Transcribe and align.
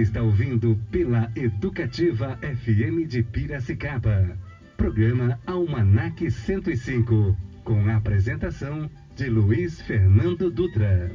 está 0.00 0.22
ouvindo 0.22 0.78
pela 0.92 1.30
Educativa 1.34 2.38
FM 2.40 3.08
de 3.08 3.22
Piracicaba. 3.22 4.38
Programa 4.76 5.40
Almanac 5.44 6.30
105, 6.30 7.36
com 7.64 7.88
a 7.88 7.96
apresentação 7.96 8.88
de 9.16 9.28
Luiz 9.28 9.80
Fernando 9.80 10.52
Dutra. 10.52 11.10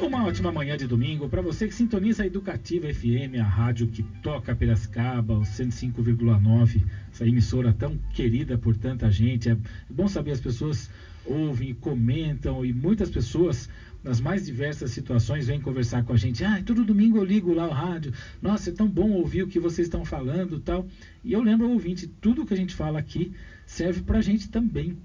Uma 0.00 0.24
ótima 0.24 0.52
manhã 0.52 0.76
de 0.76 0.86
domingo 0.86 1.28
para 1.28 1.42
você 1.42 1.66
que 1.66 1.74
sintoniza 1.74 2.22
a 2.22 2.26
Educativa 2.26 2.86
FM, 2.94 3.40
a 3.40 3.44
rádio 3.44 3.88
que 3.88 4.04
toca 4.22 4.54
Piracicaba, 4.54 5.34
o 5.34 5.42
105,9, 5.42 6.84
essa 7.12 7.26
emissora 7.26 7.72
tão 7.72 7.98
querida 8.14 8.56
por 8.56 8.76
tanta 8.76 9.10
gente. 9.10 9.50
É 9.50 9.56
bom 9.88 10.06
saber 10.06 10.30
as 10.30 10.40
pessoas 10.40 10.88
ouvem 11.26 11.74
comentam 11.74 12.64
e 12.64 12.72
muitas 12.72 13.10
pessoas 13.10 13.68
nas 14.02 14.20
mais 14.20 14.46
diversas 14.46 14.90
situações 14.90 15.46
vêm 15.46 15.60
conversar 15.60 16.04
com 16.04 16.12
a 16.12 16.16
gente. 16.16 16.44
Ah, 16.44 16.62
todo 16.64 16.84
domingo 16.84 17.18
eu 17.18 17.24
ligo 17.24 17.52
lá 17.52 17.66
o 17.66 17.72
rádio. 17.72 18.12
Nossa, 18.40 18.70
é 18.70 18.72
tão 18.72 18.88
bom 18.88 19.10
ouvir 19.10 19.42
o 19.42 19.48
que 19.48 19.60
vocês 19.60 19.86
estão 19.86 20.04
falando, 20.04 20.58
tal. 20.58 20.86
E 21.22 21.32
eu 21.32 21.42
lembro 21.42 21.66
ao 21.66 21.72
ouvinte, 21.72 22.06
tudo 22.06 22.46
que 22.46 22.54
a 22.54 22.56
gente 22.56 22.74
fala 22.74 22.98
aqui 22.98 23.32
serve 23.66 24.02
para 24.02 24.18
a 24.18 24.22
gente 24.22 24.48
também 24.48 24.96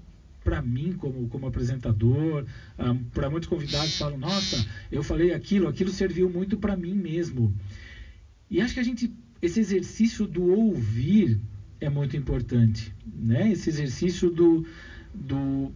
para 0.42 0.62
mim 0.62 0.92
como, 0.92 1.26
como 1.26 1.48
apresentador, 1.48 2.44
um, 2.78 2.82
ah, 2.84 2.96
para 3.12 3.28
muitos 3.28 3.48
convidados 3.48 3.98
falam, 3.98 4.16
nossa, 4.16 4.64
eu 4.92 5.02
falei 5.02 5.32
aquilo, 5.32 5.66
aquilo 5.66 5.90
serviu 5.90 6.30
muito 6.30 6.56
para 6.56 6.76
mim 6.76 6.94
mesmo. 6.94 7.52
E 8.48 8.60
acho 8.60 8.74
que 8.74 8.78
a 8.78 8.84
gente, 8.84 9.12
esse 9.42 9.58
exercício 9.58 10.24
do 10.24 10.44
ouvir 10.44 11.40
é 11.80 11.90
muito 11.90 12.16
importante, 12.16 12.94
né? 13.04 13.50
Esse 13.50 13.68
exercício 13.70 14.30
do, 14.30 14.64
do 15.12 15.72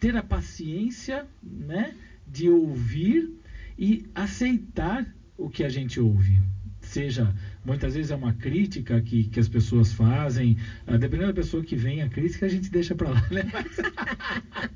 ter 0.00 0.16
a 0.16 0.22
paciência, 0.22 1.26
né, 1.42 1.94
de 2.26 2.48
ouvir 2.48 3.30
e 3.78 4.04
aceitar 4.14 5.06
o 5.36 5.48
que 5.48 5.62
a 5.62 5.68
gente 5.68 6.00
ouve 6.00 6.40
seja 6.80 7.34
muitas 7.64 7.94
vezes 7.94 8.10
é 8.10 8.14
uma 8.14 8.32
crítica 8.32 9.00
que, 9.00 9.24
que 9.28 9.38
as 9.38 9.48
pessoas 9.48 9.92
fazem, 9.92 10.56
uh, 10.86 10.98
dependendo 10.98 11.28
da 11.28 11.34
pessoa 11.34 11.62
que 11.62 11.76
vem 11.76 12.02
a 12.02 12.08
crítica, 12.08 12.46
a 12.46 12.48
gente 12.48 12.70
deixa 12.70 12.94
para 12.94 13.10
lá, 13.10 13.20
né? 13.30 13.42
Mas... 13.52 14.70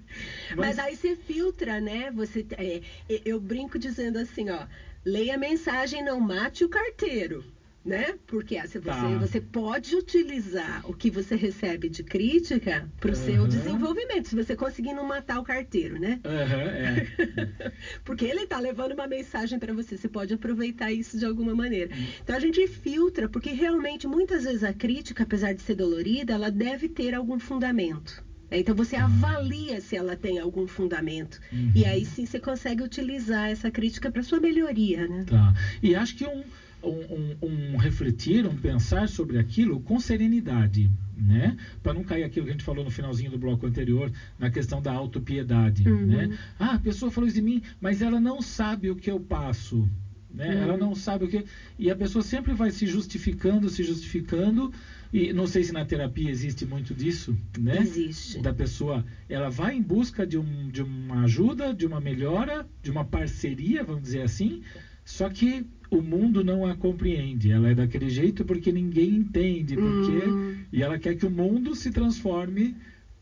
Mas... 0.57 0.79
aí 0.79 0.95
você 0.95 1.17
filtra, 1.17 1.81
né? 1.81 2.11
Você, 2.13 2.47
é, 2.53 2.81
eu 3.25 3.41
brinco 3.41 3.79
dizendo 3.79 4.19
assim, 4.19 4.51
ó, 4.51 4.67
leia 5.05 5.35
a 5.35 5.39
mensagem, 5.39 6.05
não 6.05 6.21
mate 6.21 6.65
o 6.65 6.69
carteiro 6.69 7.45
né? 7.85 8.15
Porque 8.27 8.57
assim, 8.57 8.79
você, 8.79 8.81
tá. 8.81 9.09
você 9.19 9.41
pode 9.41 9.95
utilizar 9.95 10.89
o 10.89 10.95
que 10.95 11.11
você 11.11 11.37
recebe 11.37 11.89
de 11.89 12.03
crítica 12.03 12.89
para 12.99 13.13
o 13.13 13.15
uhum. 13.15 13.25
seu 13.25 13.47
desenvolvimento, 13.47 14.29
se 14.29 14.35
você 14.35 14.57
conseguir 14.57 14.95
não 14.95 15.05
matar 15.05 15.39
o 15.39 15.45
carteiro, 15.45 15.99
né? 15.99 16.19
Uhum, 16.25 16.61
é. 16.71 17.73
porque 18.03 18.25
ele 18.25 18.45
está 18.45 18.59
levando 18.59 18.93
uma 18.93 19.07
mensagem 19.07 19.59
para 19.59 19.75
você, 19.75 19.99
você 19.99 20.09
pode 20.09 20.33
aproveitar 20.33 20.91
isso 20.91 21.19
de 21.19 21.27
alguma 21.27 21.55
maneira. 21.55 21.95
Uhum. 21.95 22.07
Então 22.23 22.37
a 22.37 22.41
gente 22.41 22.67
filtra, 22.67 23.29
porque 23.29 23.51
realmente 23.51 24.07
muitas 24.07 24.45
vezes 24.45 24.65
a 24.65 24.73
crítica, 24.73 25.25
apesar 25.25 25.53
de 25.53 25.61
ser 25.61 25.75
dolorida, 25.75 26.33
ela 26.33 26.51
deve 26.51 26.89
ter 26.89 27.15
algum 27.15 27.39
fundamento. 27.39 28.25
Então 28.51 28.75
você 28.75 28.97
uhum. 28.97 29.05
avalia 29.05 29.81
se 29.81 29.97
ela 29.97 30.17
tem 30.17 30.39
algum 30.39 30.67
fundamento. 30.67 31.41
Uhum. 31.53 31.73
E 31.75 31.85
aí 31.85 32.05
sim 32.05 32.25
você 32.25 32.39
consegue 32.39 32.83
utilizar 32.83 33.51
essa 33.51 33.71
crítica 33.71 34.11
para 34.11 34.23
sua 34.23 34.41
melhoria, 34.41 35.07
né? 35.09 35.25
Tá. 35.29 35.53
E 35.83 35.95
acho 35.95 36.17
que 36.17 36.25
um 36.27 36.45
um, 36.85 37.37
um, 37.43 37.49
um, 37.49 37.77
refletir, 37.77 38.47
um 38.47 38.57
pensar 38.57 39.09
sobre 39.09 39.39
aquilo 39.39 39.81
com 39.81 39.99
serenidade, 39.99 40.91
né? 41.17 41.57
Para 41.83 41.95
não 41.95 42.05
cair 42.05 42.25
aquilo 42.25 42.47
que 42.47 42.51
a 42.51 42.55
gente 42.55 42.65
falou 42.65 42.85
no 42.85 42.91
finalzinho 42.91 43.31
do 43.31 43.39
bloco 43.39 43.67
anterior, 43.67 44.11
na 44.39 44.51
questão 44.51 44.81
da 44.81 44.93
autopiedade, 44.93 45.89
uhum. 45.89 46.07
né? 46.07 46.39
Ah, 46.59 46.75
a 46.75 46.79
pessoa 46.79 47.11
falou 47.11 47.27
isso 47.27 47.37
de 47.37 47.43
mim, 47.43 47.63
mas 47.81 48.03
ela 48.03 48.21
não 48.21 48.41
sabe 48.43 48.91
o 48.91 48.97
que 48.97 49.11
eu 49.11 49.21
passo, 49.21 49.89
né? 50.31 50.55
Uhum. 50.55 50.63
Ela 50.63 50.77
não 50.77 50.95
sabe 50.95 51.25
o 51.25 51.29
que 51.29 51.45
e 51.79 51.91
a 51.91 51.97
pessoa 51.97 52.23
sempre 52.23 52.53
vai 52.53 52.71
se 52.71 52.87
justificando, 52.87 53.69
se 53.69 53.83
justificando 53.83 54.73
e 55.13 55.33
não 55.33 55.47
sei 55.47 55.63
se 55.63 55.73
na 55.73 55.85
terapia 55.85 56.29
existe 56.29 56.67
muito 56.67 56.93
disso, 56.93 57.39
né? 57.57 57.79
Existe. 57.79 58.41
Da 58.41 58.53
pessoa, 58.53 59.05
ela 59.29 59.49
vai 59.49 59.77
em 59.77 59.83
busca 59.83 60.27
de, 60.27 60.37
um, 60.37 60.69
de 60.69 60.83
uma 60.83 61.23
ajuda, 61.23 61.73
de 61.73 61.87
uma 61.87 62.01
melhora, 62.01 62.67
de 62.83 62.91
uma 62.91 63.05
parceria, 63.05 63.85
vamos 63.85 64.03
dizer 64.03 64.23
assim. 64.23 64.63
Só 65.05 65.29
que 65.29 65.65
o 65.97 66.03
mundo 66.03 66.43
não 66.43 66.67
a 66.67 66.75
compreende. 66.75 67.51
Ela 67.51 67.71
é 67.71 67.75
daquele 67.75 68.09
jeito 68.09 68.45
porque 68.45 68.73
ninguém 68.73 69.11
entende, 69.11 69.77
porque 69.77 70.29
hum. 70.29 70.57
e 70.73 70.83
ela 70.83 70.99
quer 70.99 71.15
que 71.15 71.27
o 71.27 71.31
mundo 71.31 71.75
se 71.75 71.91
transforme 71.91 72.75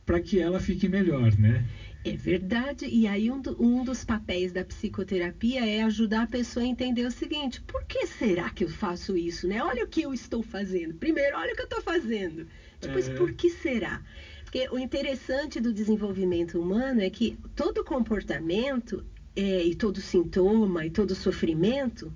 para 0.05 0.21
que 0.21 0.39
ela 0.39 0.59
fique 0.59 0.89
melhor, 0.89 1.37
né? 1.39 1.65
É 2.05 2.17
verdade. 2.17 2.87
E 2.87 3.07
aí 3.07 3.31
um, 3.31 3.41
do, 3.41 3.63
um, 3.63 3.85
dos 3.85 4.05
papéis 4.05 4.51
da 4.51 4.65
psicoterapia 4.65 5.65
é 5.65 5.83
ajudar 5.83 6.23
a 6.23 6.27
pessoa 6.27 6.65
a 6.65 6.69
entender 6.69 7.07
o 7.07 7.11
seguinte: 7.11 7.61
por 7.61 7.85
que 7.85 8.07
será 8.07 8.51
que 8.51 8.65
eu 8.65 8.69
faço 8.69 9.17
isso, 9.17 9.47
né? 9.47 9.63
Olha 9.63 9.85
o 9.85 9.89
que 9.89 10.03
eu 10.03 10.13
estou 10.13 10.43
fazendo. 10.43 10.95
Primeiro, 10.95 11.37
olha 11.37 11.53
o 11.53 11.55
que 11.55 11.63
eu 11.63 11.67
estou 11.67 11.83
fazendo. 11.83 12.47
Depois, 12.81 13.09
é... 13.09 13.15
por 13.15 13.33
que 13.33 13.49
será? 13.49 14.03
Porque 14.43 14.69
o 14.71 14.79
interessante 14.79 15.61
do 15.61 15.73
desenvolvimento 15.73 16.61
humano 16.61 17.01
é 17.01 17.09
que 17.09 17.39
todo 17.55 17.85
comportamento 17.85 19.05
é, 19.35 19.65
e 19.65 19.75
todo 19.75 20.01
sintoma 20.01 20.85
e 20.85 20.91
todo 20.91 21.15
sofrimento 21.15 22.13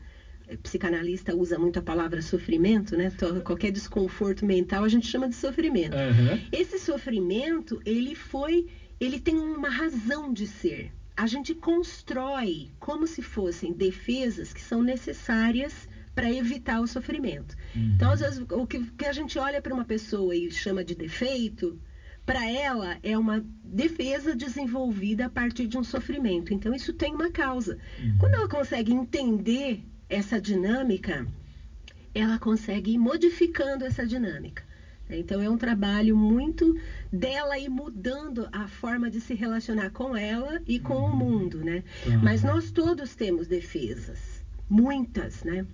psicanalista 0.63 1.35
usa 1.35 1.59
muito 1.59 1.79
a 1.79 1.83
palavra 1.83 2.23
sofrimento, 2.23 2.97
né? 2.97 3.13
Qualquer 3.45 3.71
desconforto 3.73 4.45
mental 4.45 4.85
a 4.85 4.89
gente 4.89 5.07
chama 5.07 5.29
de 5.29 5.35
sofrimento. 5.35 5.97
Uhum. 5.97 6.41
Esse 6.53 6.79
sofrimento, 6.79 7.81
ele 7.85 8.15
foi, 8.15 8.67
ele 9.01 9.19
tem 9.19 9.37
uma 9.37 9.69
razão 9.69 10.33
de 10.33 10.47
ser. 10.47 10.93
A 11.17 11.27
gente 11.27 11.55
constrói 11.55 12.71
como 12.79 13.07
se 13.07 13.23
fossem 13.23 13.73
defesas 13.73 14.53
que 14.53 14.61
são 14.61 14.83
necessárias 14.83 15.89
para 16.15 16.33
evitar 16.33 16.81
o 16.81 16.87
sofrimento. 16.87 17.57
Uhum. 17.75 17.93
Então, 17.95 18.11
às 18.11 18.21
vezes, 18.21 18.45
o 18.51 18.67
que, 18.67 18.83
que 18.93 19.05
a 19.05 19.13
gente 19.13 19.39
olha 19.39 19.61
para 19.61 19.75
uma 19.75 19.85
pessoa 19.85 20.35
e 20.35 20.51
chama 20.51 20.85
de 20.85 20.95
defeito, 20.95 21.79
para 22.25 22.49
ela 22.51 22.99
é 23.03 23.17
uma 23.19 23.45
defesa 23.63 24.35
desenvolvida 24.35 25.27
a 25.27 25.31
partir 25.31 25.67
de 25.67 25.77
um 25.77 25.85
sofrimento. 25.85 26.55
Então, 26.55 26.75
isso 26.75 26.93
tem 26.93 27.15
uma 27.15 27.31
causa. 27.31 27.79
Uhum. 27.99 28.19
Quando 28.19 28.35
ela 28.35 28.49
consegue 28.49 28.93
entender 28.93 29.85
essa 30.09 30.41
dinâmica, 30.41 31.27
ela 32.15 32.39
consegue 32.39 32.93
ir 32.93 32.99
modificando 32.99 33.85
essa 33.85 34.07
dinâmica. 34.07 34.65
Então 35.09 35.41
é 35.41 35.49
um 35.49 35.57
trabalho 35.57 36.17
muito 36.17 36.77
dela 37.13 37.59
ir 37.59 37.69
mudando 37.69 38.49
a 38.51 38.67
forma 38.67 39.09
de 39.09 39.21
se 39.21 39.35
relacionar 39.35 39.91
com 39.91 40.17
ela 40.17 40.61
e 40.67 40.81
com 40.81 40.95
uhum. 40.95 41.13
o 41.13 41.17
mundo, 41.17 41.65
né? 41.65 41.85
Uhum. 42.07 42.19
Mas 42.23 42.43
nós 42.43 42.73
todos 42.73 43.15
temos 43.15 43.47
defesas, 43.47 44.43
muitas, 44.69 45.45
né? 45.45 45.65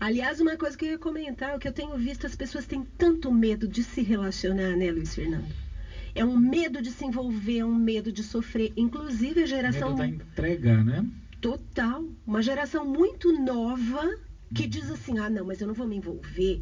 Aliás, 0.00 0.40
uma 0.40 0.56
coisa 0.56 0.76
que 0.76 0.84
eu 0.84 0.90
ia 0.90 0.98
comentar, 0.98 1.54
o 1.54 1.58
que 1.58 1.68
eu 1.68 1.72
tenho 1.72 1.96
visto, 1.96 2.26
as 2.26 2.34
pessoas 2.34 2.66
têm 2.66 2.84
tanto 2.98 3.32
medo 3.32 3.68
de 3.68 3.84
se 3.84 4.02
relacionar, 4.02 4.74
né, 4.74 4.90
Luiz 4.90 5.14
Fernando? 5.14 5.46
É 6.14 6.24
um 6.24 6.36
medo 6.36 6.80
de 6.80 6.90
se 6.90 7.04
envolver, 7.04 7.58
é 7.58 7.64
um 7.64 7.74
medo 7.74 8.10
de 8.10 8.22
sofrer. 8.22 8.72
Inclusive 8.76 9.42
a 9.42 9.46
geração. 9.46 9.94
Medo 9.94 9.98
da 9.98 10.06
entrega, 10.08 10.82
né? 10.82 11.06
Total. 11.46 12.04
Uma 12.26 12.42
geração 12.42 12.84
muito 12.84 13.32
nova 13.32 14.18
que 14.54 14.64
hum. 14.64 14.68
diz 14.68 14.90
assim: 14.90 15.18
ah, 15.18 15.30
não, 15.30 15.44
mas 15.44 15.60
eu 15.60 15.68
não 15.68 15.74
vou 15.74 15.86
me 15.86 15.96
envolver 15.96 16.60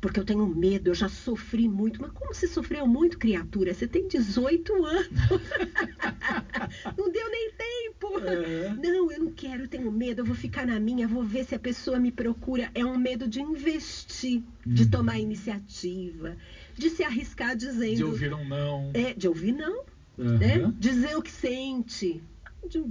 porque 0.00 0.18
eu 0.18 0.24
tenho 0.24 0.46
medo, 0.46 0.88
eu 0.88 0.94
já 0.94 1.08
sofri 1.08 1.68
muito. 1.68 2.00
Mas 2.00 2.10
como 2.12 2.32
você 2.32 2.48
sofreu 2.48 2.86
muito, 2.86 3.18
criatura? 3.18 3.74
Você 3.74 3.86
tem 3.86 4.08
18 4.08 4.84
anos. 4.84 5.08
não 6.96 7.12
deu 7.12 7.30
nem 7.30 7.50
tempo. 7.50 8.08
Uhum. 8.08 8.76
Não, 8.82 9.12
eu 9.12 9.24
não 9.24 9.32
quero, 9.32 9.64
eu 9.64 9.68
tenho 9.68 9.92
medo, 9.92 10.22
eu 10.22 10.24
vou 10.24 10.34
ficar 10.34 10.66
na 10.66 10.80
minha, 10.80 11.06
vou 11.06 11.22
ver 11.22 11.44
se 11.44 11.54
a 11.54 11.58
pessoa 11.58 11.98
me 11.98 12.10
procura. 12.10 12.70
É 12.74 12.84
um 12.84 12.96
medo 12.96 13.28
de 13.28 13.40
investir, 13.42 14.42
uhum. 14.66 14.74
de 14.74 14.88
tomar 14.88 15.18
iniciativa, 15.18 16.34
de 16.74 16.88
se 16.88 17.04
arriscar 17.04 17.54
dizendo. 17.54 17.96
De 17.96 18.04
ouvir 18.04 18.32
um 18.32 18.48
não. 18.48 18.90
É, 18.94 19.12
de 19.12 19.28
ouvir 19.28 19.52
não. 19.52 19.84
Uhum. 20.16 20.38
Né? 20.38 20.72
Dizer 20.78 21.16
o 21.16 21.22
que 21.22 21.30
sente 21.30 22.22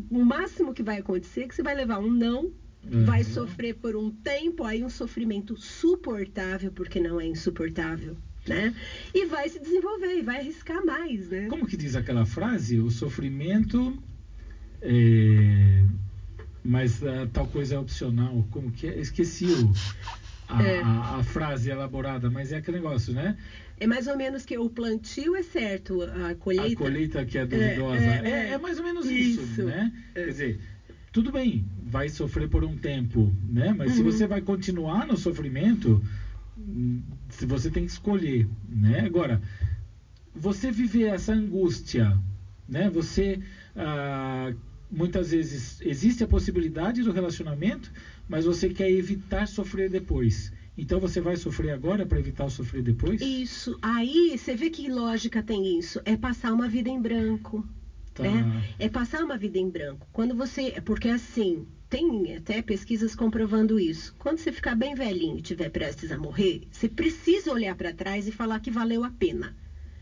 o 0.09 0.25
máximo 0.25 0.73
que 0.73 0.83
vai 0.83 0.99
acontecer 0.99 1.41
é 1.41 1.47
que 1.47 1.55
você 1.55 1.63
vai 1.63 1.75
levar 1.75 1.99
um 1.99 2.11
não, 2.11 2.51
uhum. 2.91 3.05
vai 3.05 3.23
sofrer 3.23 3.75
por 3.75 3.95
um 3.95 4.11
tempo, 4.11 4.63
aí 4.63 4.83
um 4.83 4.89
sofrimento 4.89 5.55
suportável, 5.57 6.71
porque 6.71 6.99
não 6.99 7.19
é 7.19 7.25
insuportável. 7.25 8.17
Né? 8.47 8.73
E 9.13 9.25
vai 9.25 9.47
se 9.47 9.59
desenvolver 9.59 10.17
e 10.17 10.21
vai 10.21 10.39
arriscar 10.39 10.83
mais, 10.83 11.29
né? 11.29 11.47
Como 11.47 11.67
que 11.67 11.77
diz 11.77 11.95
aquela 11.95 12.25
frase? 12.25 12.79
O 12.79 12.89
sofrimento 12.89 14.01
é... 14.81 15.83
mas 16.63 17.01
uh, 17.01 17.27
tal 17.31 17.45
coisa 17.47 17.75
é 17.75 17.79
opcional. 17.79 18.47
Como 18.49 18.71
que 18.71 18.87
é? 18.87 18.97
Esqueci 18.97 19.45
o, 19.45 19.73
a, 20.47 20.63
é. 20.63 20.81
a, 20.81 21.17
a, 21.17 21.23
frase 21.23 21.69
elaborada, 21.69 22.29
mas 22.29 22.51
é 22.51 22.57
aquele 22.57 22.77
negócio, 22.77 23.13
né? 23.13 23.37
É 23.79 23.87
mais 23.87 24.07
ou 24.07 24.15
menos 24.15 24.43
que 24.43 24.57
o 24.57 24.69
plantio 24.69 25.35
é 25.35 25.41
certo, 25.41 26.01
a 26.01 26.35
colheita. 26.35 26.73
A 26.73 26.75
colheita 26.75 27.25
que 27.25 27.37
é 27.37 27.45
duvidosa. 27.45 28.03
É, 28.03 28.21
é, 28.23 28.29
é, 28.29 28.49
é 28.51 28.57
mais 28.57 28.77
ou 28.77 28.83
menos 28.83 29.05
isso, 29.05 29.41
isso 29.41 29.63
né? 29.63 29.91
É. 30.13 30.25
Quer 30.25 30.31
dizer, 30.31 30.59
tudo 31.11 31.31
bem, 31.31 31.65
vai 31.81 32.09
sofrer 32.09 32.47
por 32.47 32.63
um 32.63 32.75
tempo, 32.75 33.33
né? 33.47 33.73
Mas 33.73 33.91
uhum. 33.91 33.95
se 33.95 34.03
você 34.03 34.27
vai 34.27 34.41
continuar 34.41 35.05
no 35.05 35.15
sofrimento, 35.15 36.01
se 37.29 37.45
você 37.45 37.69
tem 37.69 37.85
que 37.85 37.91
escolher, 37.91 38.47
né? 38.67 38.99
Agora, 39.05 39.41
você 40.35 40.69
viver 40.69 41.05
essa 41.05 41.33
angústia, 41.33 42.17
né? 42.67 42.89
Você 42.89 43.39
ah, 43.75 44.53
muitas 44.91 45.31
vezes 45.31 45.79
existe 45.81 46.23
a 46.23 46.27
possibilidade 46.27 47.01
do 47.01 47.11
relacionamento, 47.11 47.91
mas 48.27 48.45
você 48.45 48.67
quer 48.67 48.89
evitar 48.89 49.47
sofrer 49.47 49.89
depois. 49.89 50.51
Então 50.79 50.99
você 50.99 51.19
vai 51.19 51.35
sofrer 51.35 51.71
agora 51.71 52.05
para 52.05 52.17
evitar 52.19 52.49
sofrer 52.49 52.81
depois? 52.81 53.21
Isso. 53.21 53.75
Aí 53.81 54.37
você 54.37 54.55
vê 54.55 54.69
que 54.69 54.87
lógica 54.87 55.41
tem 55.41 55.77
isso. 55.77 55.99
É 56.05 56.15
passar 56.15 56.51
uma 56.53 56.67
vida 56.67 56.89
em 56.89 56.99
branco. 56.99 57.65
Tá. 58.13 58.23
Né? 58.23 58.45
É 58.77 58.87
passar 58.87 59.23
uma 59.23 59.37
vida 59.37 59.57
em 59.57 59.69
branco. 59.69 60.07
Quando 60.11 60.33
você. 60.35 60.73
Porque 60.83 61.07
assim, 61.09 61.65
tem 61.89 62.35
até 62.35 62.61
pesquisas 62.61 63.13
comprovando 63.15 63.79
isso. 63.79 64.13
Quando 64.17 64.37
você 64.37 64.51
ficar 64.51 64.75
bem 64.75 64.93
velhinho 64.93 65.35
e 65.35 65.41
estiver 65.41 65.69
prestes 65.69 66.11
a 66.11 66.17
morrer, 66.17 66.61
você 66.71 66.87
precisa 66.87 67.51
olhar 67.51 67.75
para 67.75 67.91
trás 67.91 68.27
e 68.27 68.31
falar 68.31 68.59
que 68.59 68.71
valeu 68.71 69.03
a 69.03 69.09
pena. 69.09 69.55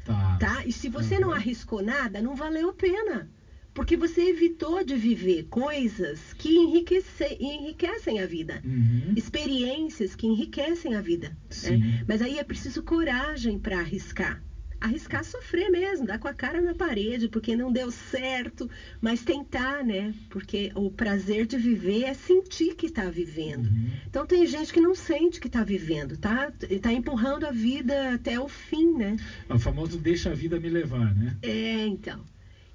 Tá. 0.03 0.38
Tá? 0.39 0.63
E 0.65 0.71
se 0.71 0.88
você 0.88 1.19
não 1.19 1.29
Uhum. 1.29 1.33
arriscou 1.35 1.81
nada, 1.81 2.21
não 2.21 2.35
valeu 2.35 2.69
a 2.69 2.74
pena. 2.74 3.29
Porque 3.77 3.95
você 3.95 4.21
evitou 4.21 4.83
de 4.83 4.95
viver 4.95 5.44
coisas 5.44 6.33
que 6.33 6.50
enriquece- 6.57 7.38
enriquecem 7.39 8.19
a 8.19 8.25
vida. 8.25 8.59
Uhum. 8.65 9.13
Experiências 9.15 10.15
que 10.15 10.25
enriquecem 10.25 10.95
a 10.95 11.00
vida. 11.00 11.38
Né? 11.63 12.03
Mas 12.07 12.19
aí 12.24 12.39
é 12.39 12.44
preciso 12.44 12.81
coragem 12.81 13.59
para 13.59 13.77
arriscar. 13.77 14.41
Arriscar 14.81 15.24
sofrer 15.24 15.69
mesmo, 15.69 16.07
dar 16.07 16.18
com 16.18 16.27
a 16.27 16.33
cara 16.33 16.59
na 16.59 16.74
parede, 16.74 17.27
porque 17.27 17.56
não 17.56 17.71
deu 17.71 17.91
certo, 17.91 18.68
mas 19.00 19.24
tentar, 19.24 19.83
né? 19.83 20.12
Porque 20.27 20.71
o 20.74 20.89
prazer 20.89 21.45
de 21.45 21.56
viver 21.57 22.01
é 22.06 22.13
sentir 22.15 22.74
que 22.75 22.88
está 22.88 23.12
vivendo. 23.12 23.68
Uhum. 23.68 23.89
Então 24.07 24.25
tem 24.25 24.44
gente 24.47 24.74
que 24.74 24.81
não 24.81 24.95
sente 24.95 25.39
que 25.39 25.47
está 25.47 25.63
vivendo, 25.63 26.18
tá? 26.18 26.51
Tá 26.81 26.91
empurrando 26.91 27.44
a 27.45 27.51
vida 27.51 28.13
até 28.13 28.39
o 28.39 28.47
fim, 28.47 28.91
né? 28.97 29.18
É 29.47 29.53
O 29.53 29.59
famoso 29.59 30.00
deixa 30.00 30.31
a 30.31 30.33
vida 30.33 30.59
me 30.59 30.68
levar, 30.69 31.13
né? 31.13 31.38
É, 31.44 31.85
então. 31.85 32.25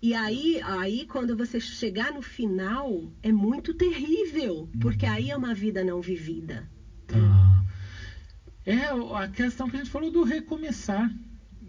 E 0.02 0.14
aí, 0.14 0.60
aí 0.64 1.06
quando 1.06 1.37
você 1.37 1.60
chegar 1.60 2.10
no 2.10 2.20
final, 2.20 3.08
é 3.22 3.31
muito 3.31 3.72
terrível, 3.72 4.69
porque 4.81 5.06
aí 5.06 5.31
é 5.31 5.37
uma 5.37 5.54
vida 5.54 5.84
não 5.84 6.00
vivida. 6.00 6.69
Tá. 7.06 7.64
É 8.66 8.87
a 8.87 9.28
questão 9.28 9.69
que 9.69 9.76
a 9.76 9.78
gente 9.78 9.90
falou 9.90 10.10
do 10.10 10.25
recomeçar. 10.25 11.08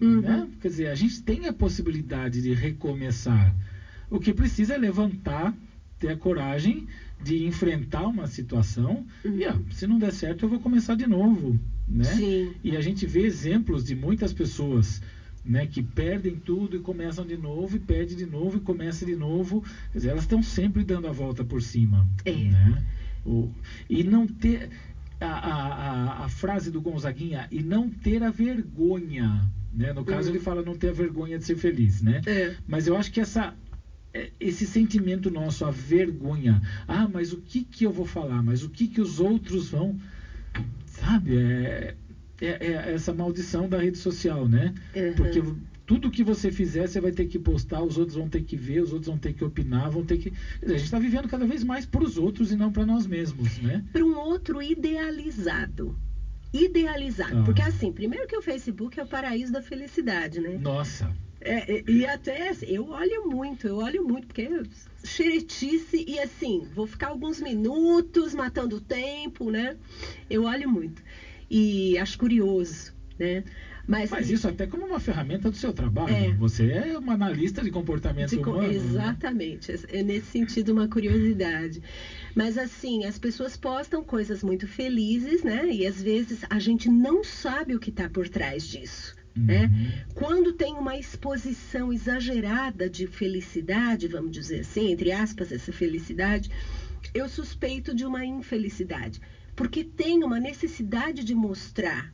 Uhum. 0.01 0.19
Né? 0.21 0.49
Quer 0.59 0.67
dizer, 0.67 0.87
a 0.87 0.95
gente 0.95 1.21
tem 1.21 1.45
a 1.45 1.53
possibilidade 1.53 2.41
de 2.41 2.51
recomeçar. 2.53 3.53
O 4.09 4.19
que 4.19 4.33
precisa 4.33 4.73
é 4.73 4.77
levantar, 4.77 5.53
ter 5.99 6.09
a 6.09 6.15
coragem 6.15 6.87
de 7.21 7.45
enfrentar 7.45 8.07
uma 8.07 8.25
situação 8.25 9.05
Uhum. 9.23 9.37
e, 9.37 9.45
ó, 9.45 9.53
se 9.71 9.85
não 9.85 9.99
der 9.99 10.11
certo, 10.11 10.43
eu 10.43 10.49
vou 10.49 10.59
começar 10.59 10.95
de 10.95 11.05
novo. 11.05 11.57
Né? 11.87 12.03
Sim. 12.05 12.53
E 12.63 12.75
a 12.75 12.81
gente 12.81 13.05
vê 13.05 13.21
exemplos 13.21 13.83
de 13.83 13.93
muitas 13.93 14.33
pessoas 14.33 14.99
né, 15.45 15.67
que 15.67 15.81
perdem 15.83 16.35
tudo 16.35 16.77
e 16.77 16.79
começam 16.79 17.25
de 17.25 17.35
novo, 17.37 17.75
e 17.75 17.79
perde 17.79 18.15
de 18.15 18.25
novo 18.25 18.57
e 18.57 18.61
começa 18.61 19.05
de 19.05 19.15
novo. 19.15 19.61
Quer 19.91 19.97
dizer, 19.97 20.09
elas 20.09 20.23
estão 20.23 20.41
sempre 20.41 20.83
dando 20.83 21.07
a 21.07 21.11
volta 21.11 21.43
por 21.43 21.61
cima. 21.61 22.07
É. 22.25 22.31
Né? 22.33 22.83
O- 23.25 23.49
e 23.89 24.03
não 24.03 24.27
ter. 24.27 24.69
A, 25.19 25.25
a, 25.25 26.25
a, 26.25 26.29
frase 26.29 26.69
do 26.69 26.81
Gonzaguinha, 26.81 27.47
e 27.49 27.63
não 27.63 27.89
ter 27.89 28.21
a 28.23 28.29
vergonha. 28.29 29.49
Né? 29.73 29.93
No 29.93 30.03
caso, 30.03 30.27
Uhum. 30.29 30.35
ele 30.35 30.43
fala 30.43 30.61
não 30.61 30.75
ter 30.75 30.89
a 30.89 30.93
vergonha 30.93 31.37
de 31.37 31.45
ser 31.45 31.55
feliz. 31.55 32.01
Né? 32.01 32.21
É. 32.25 32.55
Mas 32.67 32.87
eu 32.87 32.97
acho 32.97 33.09
que 33.09 33.21
essa 33.21 33.53
é, 34.13 34.29
esse 34.39 34.67
sentimento 34.67 35.31
nosso, 35.31 35.65
a 35.65 35.71
vergonha. 35.71 36.61
Ah, 36.87 37.07
mas 37.11 37.31
o 37.31 37.37
que 37.37 37.63
que 37.63 37.85
eu 37.85 37.91
vou 37.91 38.05
falar? 38.05 38.43
Mas 38.43 38.63
o 38.63 38.69
que 38.69 38.87
que 38.87 38.99
os 38.99 39.19
outros 39.21 39.69
vão, 39.69 39.97
sabe? 40.85 41.37
É, 41.37 41.95
é, 42.45 42.57
é 42.61 42.93
essa 42.93 43.13
maldição 43.13 43.67
da 43.67 43.79
rede 43.79 43.97
social, 43.97 44.47
né? 44.47 44.73
Uhum. 44.95 45.13
Porque 45.13 45.41
tudo 45.85 46.09
que 46.09 46.23
você 46.23 46.51
fizer, 46.51 46.87
você 46.87 46.99
vai 46.99 47.11
ter 47.11 47.25
que 47.25 47.37
postar, 47.37 47.83
os 47.83 47.97
outros 47.97 48.17
vão 48.17 48.27
ter 48.27 48.43
que 48.43 48.55
ver, 48.55 48.81
os 48.81 48.91
outros 48.93 49.07
vão 49.07 49.17
ter 49.17 49.33
que 49.33 49.43
opinar, 49.43 49.89
vão 49.89 50.03
ter 50.03 50.17
que. 50.17 50.33
A 50.61 50.69
gente 50.69 50.83
está 50.83 50.99
vivendo 50.99 51.27
cada 51.27 51.45
vez 51.45 51.63
mais 51.63 51.85
para 51.85 52.03
os 52.03 52.17
outros 52.17 52.51
e 52.51 52.55
não 52.55 52.71
para 52.71 52.85
nós 52.85 53.05
mesmos, 53.05 53.57
né? 53.59 53.83
para 53.91 54.03
um 54.03 54.17
outro 54.17 54.61
idealizado. 54.61 55.97
Idealizado. 56.53 57.39
Ah. 57.39 57.43
Porque 57.43 57.61
assim, 57.61 57.91
primeiro 57.91 58.27
que 58.27 58.37
o 58.37 58.41
Facebook 58.41 58.99
é 58.99 59.03
o 59.03 59.07
paraíso 59.07 59.51
da 59.51 59.61
felicidade, 59.61 60.39
né? 60.39 60.57
Nossa. 60.57 61.11
É, 61.41 61.79
é, 61.79 61.83
e 61.89 62.05
até 62.05 62.49
assim, 62.49 62.67
eu 62.67 62.89
olho 62.89 63.27
muito, 63.27 63.67
eu 63.67 63.77
olho 63.77 64.07
muito, 64.07 64.27
porque 64.27 64.43
é 64.43 64.63
xeretice 65.03 66.05
e 66.07 66.17
assim, 66.17 66.65
vou 66.73 66.87
ficar 66.87 67.09
alguns 67.09 67.41
minutos 67.41 68.33
matando 68.33 68.77
o 68.77 68.81
tempo, 68.81 69.51
né? 69.51 69.75
Eu 70.29 70.45
olho 70.45 70.69
muito. 70.69 71.01
E 71.49 71.97
acho 71.97 72.17
curioso, 72.17 72.93
né? 73.19 73.43
Mas, 73.85 74.09
Mas 74.09 74.29
isso 74.29 74.47
até 74.47 74.65
como 74.65 74.85
uma 74.85 74.99
ferramenta 74.99 75.51
do 75.51 75.57
seu 75.57 75.73
trabalho. 75.73 76.13
É. 76.13 76.31
Você 76.35 76.71
é 76.71 76.97
uma 76.97 77.13
analista 77.13 77.61
de 77.61 77.69
comportamento 77.69 78.29
De 78.29 78.37
humano. 78.37 78.61
né? 78.61 78.73
Exatamente, 78.73 79.73
é 79.89 80.01
nesse 80.01 80.27
sentido 80.27 80.71
uma 80.71 80.87
curiosidade. 80.87 81.81
Mas 82.33 82.57
assim, 82.57 83.03
as 83.03 83.19
pessoas 83.19 83.57
postam 83.57 84.01
coisas 84.03 84.41
muito 84.41 84.67
felizes, 84.67 85.43
né? 85.43 85.67
E 85.69 85.85
às 85.85 86.01
vezes 86.01 86.45
a 86.49 86.59
gente 86.59 86.89
não 86.89 87.23
sabe 87.23 87.75
o 87.75 87.79
que 87.79 87.89
está 87.89 88.07
por 88.07 88.29
trás 88.29 88.65
disso. 88.65 89.15
Né? 89.35 89.65
Uhum. 89.65 90.13
Quando 90.13 90.53
tem 90.53 90.75
uma 90.75 90.95
exposição 90.95 91.91
exagerada 91.91 92.87
de 92.87 93.07
felicidade, 93.07 94.07
vamos 94.07 94.31
dizer 94.31 94.59
assim, 94.59 94.91
entre 94.91 95.11
aspas, 95.11 95.51
essa 95.51 95.73
felicidade, 95.73 96.51
eu 97.15 97.27
suspeito 97.27 97.95
de 97.95 98.05
uma 98.05 98.23
infelicidade. 98.23 99.19
Porque 99.55 99.83
tem 99.83 100.23
uma 100.23 100.39
necessidade 100.39 101.23
de 101.23 101.33
mostrar 101.35 102.11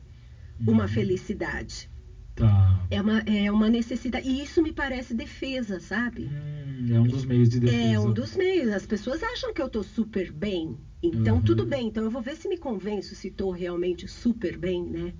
uma 0.66 0.82
Uhum. 0.82 0.88
felicidade. 0.88 1.88
Tá. 2.34 2.86
É 2.90 3.00
uma, 3.00 3.18
é 3.20 3.50
uma 3.50 3.68
necessidade. 3.68 4.28
E 4.28 4.42
isso 4.42 4.62
me 4.62 4.72
parece 4.72 5.14
defesa, 5.14 5.78
sabe? 5.78 6.24
Hum, 6.26 6.86
é 6.92 7.00
um 7.00 7.06
dos 7.06 7.24
meios 7.24 7.48
de 7.48 7.60
defesa. 7.60 7.86
É 7.86 7.98
um 8.00 8.12
dos 8.12 8.36
meios. 8.36 8.72
As 8.72 8.86
pessoas 8.86 9.22
acham 9.22 9.52
que 9.52 9.60
eu 9.60 9.66
estou 9.66 9.82
super 9.82 10.30
bem. 10.32 10.76
Então, 11.02 11.36
Uhum. 11.36 11.42
tudo 11.42 11.64
bem. 11.64 11.86
Então, 11.86 12.04
eu 12.04 12.10
vou 12.10 12.20
ver 12.20 12.36
se 12.36 12.48
me 12.48 12.56
convenço 12.58 13.14
se 13.14 13.28
estou 13.28 13.50
realmente 13.50 14.06
super 14.06 14.56
bem, 14.56 14.82
né? 14.84 15.14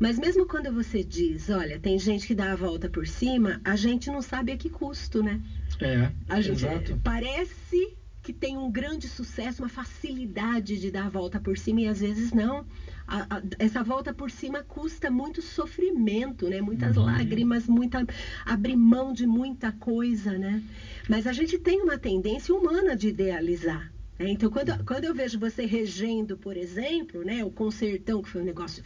Mas 0.00 0.18
mesmo 0.18 0.46
quando 0.46 0.72
você 0.72 1.04
diz, 1.04 1.48
olha, 1.48 1.78
tem 1.78 1.98
gente 1.98 2.26
que 2.26 2.34
dá 2.34 2.52
a 2.52 2.56
volta 2.56 2.88
por 2.88 3.06
cima, 3.06 3.60
a 3.64 3.76
gente 3.76 4.10
não 4.10 4.20
sabe 4.22 4.52
a 4.52 4.56
que 4.56 4.68
custo, 4.68 5.22
né? 5.22 5.40
É, 5.80 6.10
A 6.28 6.40
gente 6.40 6.64
exato. 6.64 6.98
parece 7.02 7.96
que 8.22 8.32
tem 8.32 8.56
um 8.56 8.70
grande 8.70 9.08
sucesso, 9.08 9.62
uma 9.62 9.68
facilidade 9.68 10.78
de 10.78 10.90
dar 10.90 11.06
a 11.06 11.08
volta 11.08 11.40
por 11.40 11.58
cima 11.58 11.80
e 11.80 11.88
às 11.88 12.00
vezes 12.00 12.30
não. 12.32 12.64
A- 13.06 13.26
a- 13.38 13.42
essa 13.58 13.82
volta 13.82 14.12
por 14.12 14.30
cima 14.30 14.62
custa 14.62 15.10
muito 15.10 15.42
sofrimento, 15.42 16.48
né? 16.48 16.60
Muitas 16.60 16.96
Uhum. 16.96 17.04
lágrimas, 17.04 17.66
muita 17.66 18.06
abrir 18.44 18.76
mão 18.76 19.12
de 19.12 19.26
muita 19.26 19.72
coisa, 19.72 20.38
né? 20.38 20.62
Mas 21.08 21.26
a 21.26 21.32
gente 21.32 21.58
tem 21.58 21.80
uma 21.82 21.98
tendência 21.98 22.54
humana 22.54 22.94
de 22.94 23.08
idealizar. 23.08 23.90
né? 24.18 24.28
Então, 24.28 24.48
quando, 24.48 24.84
quando 24.84 25.04
eu 25.04 25.12
vejo 25.14 25.36
você 25.38 25.64
regendo, 25.64 26.36
por 26.36 26.56
exemplo, 26.56 27.24
né, 27.24 27.42
o 27.42 27.50
concertão, 27.50 28.22
que 28.22 28.28
foi 28.28 28.40
um 28.40 28.44
negócio 28.44 28.82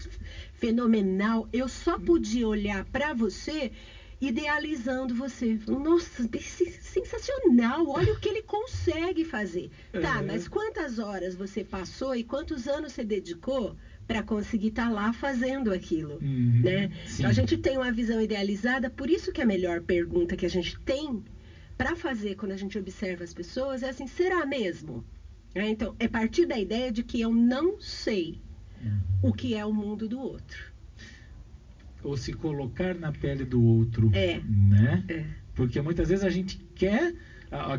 fenomenal, 0.55 1.47
eu 1.53 1.69
só 1.69 1.99
podia 1.99 2.47
olhar 2.47 2.85
para 2.85 3.13
você 3.13 3.71
idealizando 4.21 5.15
você. 5.15 5.59
Nossa, 5.67 6.27
sensacional, 6.81 7.87
olha 7.89 8.13
o 8.13 8.19
que 8.19 8.29
ele 8.29 8.43
consegue 8.43 9.25
fazer. 9.25 9.71
Tá, 9.93 10.19
É. 10.19 10.23
mas 10.23 10.49
quantas 10.49 10.99
horas 10.99 11.35
você 11.35 11.63
passou 11.63 12.15
e 12.15 12.23
quantos 12.23 12.67
anos 12.67 12.93
você 12.93 13.05
dedicou 13.05 13.77
para 14.07 14.23
conseguir 14.23 14.69
estar 14.69 14.89
lá 14.89 15.13
fazendo 15.13 15.71
aquilo? 15.73 16.19
Uhum, 16.23 16.63
Né? 16.65 16.89
sim. 17.05 17.17
Então, 17.19 17.31
a 17.31 17.33
gente 17.33 17.57
tem 17.57 17.77
uma 17.77 17.93
visão 17.93 18.21
idealizada, 18.21 18.89
por 18.89 19.11
isso 19.11 19.31
que 19.33 19.41
a 19.41 19.47
melhor 19.47 19.81
pergunta 19.81 20.37
que 20.37 20.47
a 20.47 20.51
gente 20.51 20.79
tem 20.81 21.23
para 21.77 21.95
fazer 21.95 22.35
quando 22.37 22.53
a 22.53 22.57
gente 22.57 22.79
observa 22.79 23.23
as 23.25 23.33
pessoas 23.35 23.83
é 23.83 23.89
assim: 23.91 24.07
será 24.07 24.45
mesmo? 24.47 25.05
É, 25.55 25.69
então, 25.69 25.95
é 25.99 26.07
partir 26.09 26.45
da 26.47 26.59
ideia 26.59 26.91
de 26.93 27.03
que 27.03 27.21
eu 27.21 27.33
não 27.35 27.79
sei 27.81 28.41
Uhum. 28.83 29.31
o 29.31 29.33
que 29.33 29.55
é 29.55 29.65
o 29.65 29.73
mundo 29.73 30.07
do 30.07 30.19
outro. 30.21 30.76
Ou 32.07 32.17
se 32.17 32.33
colocar 32.33 32.95
na 32.95 33.11
pele 33.11 33.45
do 33.45 33.61
outro. 33.63 34.11
É. 34.13 34.41
Né? 34.49 35.03
É. 35.09 35.25
Porque 35.55 35.81
muitas 35.81 36.09
vezes 36.09 36.25
a 36.25 36.31
gente 36.31 36.57
quer. 36.75 37.13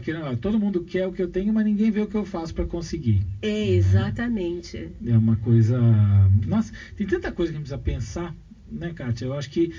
que- 0.01 0.11
todo 0.41 0.57
mundo 0.59 0.81
quer 0.81 1.05
o 1.05 1.11
que 1.11 1.21
eu 1.21 1.27
tenho, 1.27 1.53
mas 1.53 1.63
ninguém 1.63 1.89
vê 1.91 2.01
o 2.01 2.07
que 2.07 2.15
eu 2.15 2.25
faço 2.25 2.53
para 2.53 2.65
conseguir. 2.65 3.21
É, 3.41 3.67
exatamente. 3.69 4.89
É 5.05 5.17
uma 5.17 5.35
coisa. 5.37 5.79
Nossa, 6.45 6.71
tem 6.95 7.05
tanta 7.07 7.31
coisa 7.31 7.51
que 7.51 7.57
a 7.57 7.59
gente 7.59 7.69
precisa 7.69 7.77
pensar, 7.77 8.35
né, 8.71 8.91
Kátia? 8.93 9.25
Eu 9.25 9.33
acho 9.33 9.49
que. 9.49 9.71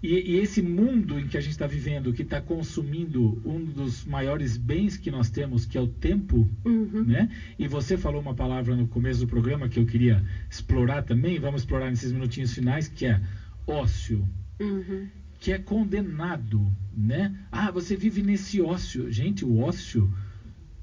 E, 0.00 0.34
e 0.34 0.36
esse 0.38 0.62
mundo 0.62 1.18
em 1.18 1.26
que 1.26 1.36
a 1.36 1.40
gente 1.40 1.50
está 1.52 1.66
vivendo, 1.66 2.12
que 2.12 2.22
está 2.22 2.40
consumindo 2.40 3.42
um 3.44 3.64
dos 3.64 4.04
maiores 4.04 4.56
bens 4.56 4.96
que 4.96 5.10
nós 5.10 5.28
temos, 5.28 5.66
que 5.66 5.76
é 5.76 5.80
o 5.80 5.88
tempo, 5.88 6.48
Uhum. 6.64 7.02
né? 7.04 7.28
E 7.58 7.66
você 7.66 7.96
falou 7.96 8.20
uma 8.20 8.32
palavra 8.34 8.76
no 8.76 8.86
começo 8.86 9.18
do 9.20 9.26
programa 9.26 9.68
que 9.68 9.76
eu 9.80 9.84
queria 9.84 10.22
explorar 10.48 11.02
também, 11.02 11.40
vamos 11.40 11.62
explorar 11.62 11.90
nesses 11.90 12.12
minutinhos 12.12 12.54
finais, 12.54 12.86
que 12.86 13.06
é 13.06 13.20
ócio, 13.68 14.26
Uhum. 14.60 15.06
que 15.38 15.52
é 15.52 15.58
condenado, 15.58 16.72
né? 16.96 17.30
Ah, 17.50 17.70
você 17.70 17.94
vive 17.94 18.22
nesse 18.22 18.60
ócio. 18.60 19.10
Gente, 19.10 19.44
o 19.44 19.58
ócio, 19.58 20.10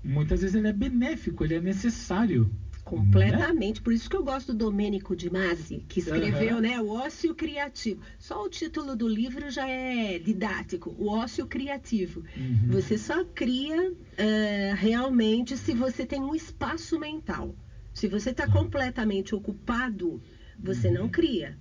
muitas 0.04 0.42
vezes 0.42 0.56
ele 0.56 0.68
é 0.68 0.72
benéfico, 0.72 1.44
ele 1.44 1.56
é 1.56 1.60
necessário. 1.60 2.50
Completamente. 2.84 3.78
Né? 3.80 3.84
Por 3.84 3.92
isso 3.92 4.08
que 4.08 4.16
eu 4.16 4.24
gosto 4.24 4.54
do 4.54 4.66
Domênico 4.66 5.16
de 5.16 5.28
Masi, 5.28 5.84
que 5.88 6.00
escreveu, 6.00 6.52
Aham. 6.58 6.62
né, 6.62 6.80
O 6.80 6.88
Ócio 6.90 7.34
Criativo. 7.34 8.00
Só 8.20 8.44
o 8.44 8.48
título 8.48 8.96
do 8.96 9.08
livro 9.08 9.50
já 9.50 9.68
é 9.68 10.20
didático, 10.20 10.94
O 10.96 11.08
Ócio 11.10 11.48
Criativo. 11.48 12.24
Uhum. 12.38 12.68
Você 12.68 12.96
só 12.96 13.24
cria 13.24 13.92
eh, 14.16 14.74
realmente 14.78 15.58
se 15.58 15.74
você 15.74 16.06
tem 16.06 16.22
um 16.22 16.36
espaço 16.36 17.00
mental. 17.00 17.56
Se 17.92 18.08
você 18.08 18.30
está 18.30 18.46
completamente 18.46 19.34
ocupado, 19.34 20.22
você 20.60 20.92
não 20.92 21.10
cria. 21.10 21.58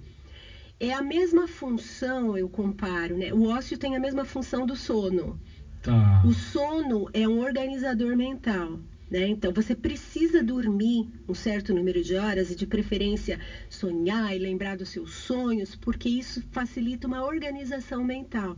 É 0.84 0.92
a 0.92 1.00
mesma 1.00 1.48
função, 1.48 2.36
eu 2.36 2.46
comparo, 2.46 3.16
né? 3.16 3.32
O 3.32 3.48
ócio 3.48 3.78
tem 3.78 3.96
a 3.96 3.98
mesma 3.98 4.22
função 4.22 4.66
do 4.66 4.76
sono. 4.76 5.40
Tá. 5.82 6.22
O 6.22 6.30
sono 6.34 7.08
é 7.14 7.26
um 7.26 7.40
organizador 7.40 8.14
mental. 8.14 8.78
Né? 9.10 9.28
Então, 9.28 9.50
você 9.50 9.74
precisa 9.74 10.42
dormir 10.42 11.08
um 11.26 11.32
certo 11.32 11.72
número 11.72 12.02
de 12.02 12.16
horas 12.16 12.50
e, 12.50 12.54
de 12.54 12.66
preferência, 12.66 13.40
sonhar 13.70 14.36
e 14.36 14.38
lembrar 14.38 14.76
dos 14.76 14.90
seus 14.90 15.14
sonhos, 15.14 15.74
porque 15.74 16.06
isso 16.06 16.42
facilita 16.52 17.06
uma 17.06 17.24
organização 17.24 18.04
mental. 18.04 18.54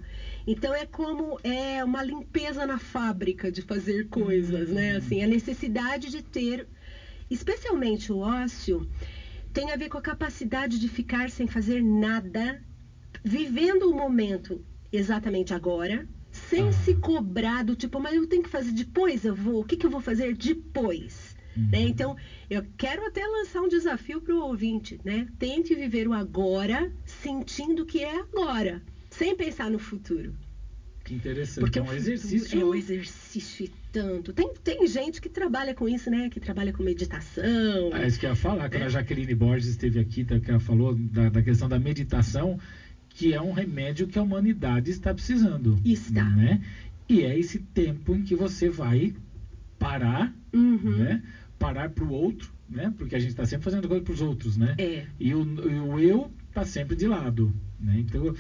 Então, 0.49 0.75
é 0.75 0.85
como 0.85 1.39
é 1.45 1.85
uma 1.85 2.03
limpeza 2.03 2.67
na 2.67 2.79
fábrica 2.79 3.53
de 3.53 3.63
fazer 3.63 4.09
coisas, 4.09 4.69
né? 4.71 4.97
Assim, 4.97 5.23
a 5.23 5.29
necessidade 5.29 6.11
de 6.11 6.23
ter, 6.23 6.67
especialmente 7.31 8.11
o 8.13 8.19
ócio, 8.19 8.85
tem 9.57 9.73
a 9.73 9.77
ver 9.77 9.89
com 9.89 9.97
a 9.97 10.03
capacidade 10.03 10.79
de 10.79 10.87
ficar 10.87 11.31
sem 11.31 11.47
fazer 11.47 11.83
nada, 11.83 12.63
vivendo 13.25 13.85
o 13.85 13.95
momento 13.95 14.63
exatamente 14.93 15.55
agora, 15.55 16.07
sem 16.31 16.69
Ah. 16.69 16.73
se 16.73 16.95
cobrar 16.97 17.65
do 17.65 17.75
tipo, 17.75 17.99
mas 17.99 18.15
eu 18.15 18.27
tenho 18.27 18.43
que 18.43 18.51
fazer 18.51 18.71
depois, 18.73 19.25
eu 19.25 19.35
vou, 19.35 19.61
o 19.61 19.65
que, 19.65 19.75
que 19.75 19.87
eu 19.87 19.89
vou 19.89 20.03
fazer 20.03 20.37
depois? 20.37 21.35
Uhum. 21.57 21.71
Né? 21.73 21.81
Então, 21.89 22.15
eu 22.51 22.63
quero 22.77 23.07
até 23.07 23.27
lançar 23.27 23.63
um 23.63 23.69
desafio 23.69 24.21
para 24.21 24.35
o 24.35 24.45
ouvinte, 24.45 25.01
né? 25.03 25.27
Tente 25.39 25.75
viver 25.75 26.07
o 26.07 26.13
agora, 26.13 26.93
sentindo 27.07 27.87
que 27.87 28.05
é 28.05 28.15
agora, 28.15 28.83
sem 29.09 29.35
pensar 29.35 29.71
no 29.71 29.79
futuro. 29.79 30.35
Que 31.03 31.15
interessante. 31.15 31.61
Porque 31.61 31.79
é 31.79 31.83
um 31.83 31.95
exercício. 31.95 32.61
É 32.61 32.63
um 32.63 32.75
exercício 32.75 33.65
e 33.65 33.71
tanto. 34.01 34.33
Tem, 34.33 34.53
tem 34.63 34.87
gente 34.87 35.21
que 35.21 35.29
trabalha 35.29 35.73
com 35.75 35.89
isso, 35.89 36.11
né? 36.11 36.29
Que 36.29 36.39
trabalha 36.39 36.73
com 36.73 36.83
meditação. 36.83 37.91
Ah, 37.93 38.07
isso 38.07 38.19
que 38.21 38.27
eu 38.27 38.31
ia 38.31 38.37
falar, 38.37 38.69
quando 38.69 38.83
É. 38.83 38.87
a 38.87 38.89
Jaqueline 38.91 39.35
Borges 39.35 39.69
esteve 39.69 39.99
aqui, 39.99 40.25
tá, 40.25 40.39
que 40.39 40.51
ela 40.51 40.61
falou 40.61 40.95
da, 40.95 41.31
da 41.31 41.43
questão 41.43 41.69
da 41.69 41.79
meditação, 41.79 42.59
que 43.09 43.33
é 43.33 43.41
um 43.41 43.53
remédio 43.53 44.07
que 44.07 44.19
a 44.19 44.23
humanidade 44.23 44.91
está 44.91 45.15
precisando. 45.15 45.79
Está. 45.85 46.25
Né? 46.29 46.61
E 47.09 47.23
é 47.23 47.39
esse 47.39 47.59
tempo 47.61 48.15
em 48.15 48.23
que 48.23 48.35
você 48.35 48.69
vai 48.69 49.15
parar, 49.79 50.35
Uhum. 50.53 50.97
né? 50.99 51.23
Parar 51.59 51.89
para 51.91 52.05
o 52.05 52.11
outro, 52.13 52.53
né? 52.69 52.93
Porque 52.99 53.15
a 53.15 53.19
gente 53.19 53.31
está 53.31 53.47
sempre 53.47 53.65
fazendo 53.65 53.89
coisa 53.89 54.03
para 54.03 54.13
os 54.13 54.21
outros, 54.21 54.57
né? 54.59 54.75
É. 54.79 55.05
E 55.19 55.35
o, 55.35 55.43
o 55.43 55.99
eu 55.99 56.31
está 56.49 56.65
sempre 56.65 56.95
de 56.97 57.07
lado, 57.07 57.51
né? 57.81 57.97
Então, 57.99 58.35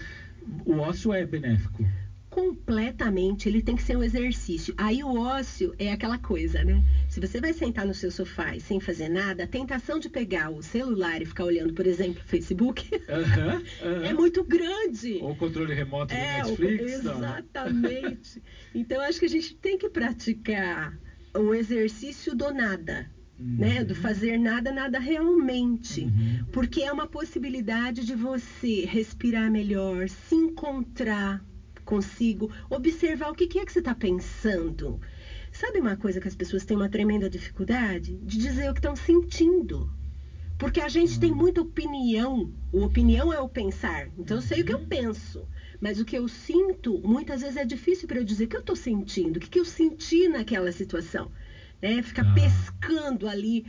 o 0.66 0.74
ócio 0.78 1.12
é 1.14 1.24
benéfico. 1.24 1.86
Completamente, 2.36 3.48
ele 3.48 3.62
tem 3.62 3.74
que 3.74 3.82
ser 3.82 3.96
um 3.96 4.02
exercício. 4.02 4.74
Aí 4.76 5.02
o 5.02 5.14
ócio 5.18 5.72
é 5.78 5.90
aquela 5.90 6.18
coisa, 6.18 6.62
né? 6.62 6.82
Se 7.08 7.18
você 7.18 7.40
vai 7.40 7.52
sentar 7.54 7.86
no 7.86 7.94
seu 7.94 8.10
sofá 8.10 8.54
e 8.54 8.60
sem 8.60 8.78
fazer 8.78 9.08
nada, 9.08 9.44
a 9.44 9.46
tentação 9.46 9.98
de 9.98 10.06
pegar 10.08 10.50
o 10.50 10.60
celular 10.60 11.22
e 11.22 11.24
ficar 11.24 11.44
olhando, 11.44 11.72
por 11.72 11.86
exemplo, 11.86 12.20
o 12.22 12.28
Facebook, 12.28 12.88
é 14.04 14.12
muito 14.12 14.44
grande. 14.44 15.18
Ou 15.22 15.34
controle 15.34 15.72
remoto 15.72 16.14
do 16.14 16.20
É, 16.20 16.42
o- 16.44 16.48
Netflix. 16.48 17.02
tá? 17.02 17.14
exatamente. 17.14 18.42
Então 18.74 19.00
acho 19.00 19.18
que 19.18 19.24
a 19.24 19.28
gente 19.28 19.54
tem 19.54 19.78
que 19.78 19.88
praticar 19.88 20.94
o 21.34 21.54
exercício 21.54 22.34
do 22.34 22.52
nada, 22.52 23.10
né? 23.38 23.82
Do 23.82 23.94
fazer 23.94 24.36
nada, 24.38 24.70
nada 24.70 24.98
realmente. 24.98 26.02
Uhum. 26.02 26.44
Porque 26.52 26.82
é 26.82 26.92
uma 26.92 27.06
possibilidade 27.06 28.04
de 28.04 28.14
você 28.14 28.84
respirar 28.84 29.50
melhor, 29.50 30.08
se 30.10 30.34
encontrar 30.34 31.42
consigo, 31.86 32.50
observar 32.68 33.30
o 33.30 33.34
que 33.34 33.58
é 33.58 33.64
que 33.64 33.72
você 33.72 33.78
está 33.78 33.94
pensando. 33.94 35.00
Sabe 35.50 35.80
uma 35.80 35.96
coisa 35.96 36.20
que 36.20 36.28
as 36.28 36.34
pessoas 36.34 36.66
têm 36.66 36.76
uma 36.76 36.88
tremenda 36.88 37.30
dificuldade? 37.30 38.18
De 38.22 38.36
dizer 38.36 38.68
o 38.68 38.74
que 38.74 38.80
estão 38.80 38.94
sentindo. 38.94 39.90
Porque 40.58 40.80
a 40.80 40.88
gente 40.88 41.18
tem 41.18 41.32
muita 41.32 41.62
opinião. 41.62 42.52
O 42.72 42.82
opinião 42.82 43.32
é 43.32 43.38
o 43.40 43.48
pensar. 43.48 44.08
Então 44.18 44.36
eu 44.38 44.42
sei 44.42 44.60
o 44.60 44.64
que 44.64 44.74
eu 44.74 44.80
penso. 44.80 45.46
Mas 45.80 46.00
o 46.00 46.04
que 46.04 46.16
eu 46.16 46.26
sinto, 46.28 47.00
muitas 47.04 47.40
vezes 47.40 47.56
é 47.56 47.64
difícil 47.64 48.08
para 48.08 48.18
eu 48.18 48.24
dizer 48.24 48.44
o 48.44 48.48
que 48.48 48.56
eu 48.56 48.60
estou 48.60 48.76
sentindo, 48.76 49.36
o 49.36 49.40
que, 49.40 49.48
que 49.48 49.60
eu 49.60 49.64
senti 49.64 50.28
naquela 50.28 50.72
situação. 50.72 51.30
Né? 51.80 52.02
Ficar 52.02 52.26
Ah. 52.26 52.34
pescando 52.34 53.28
ali 53.28 53.66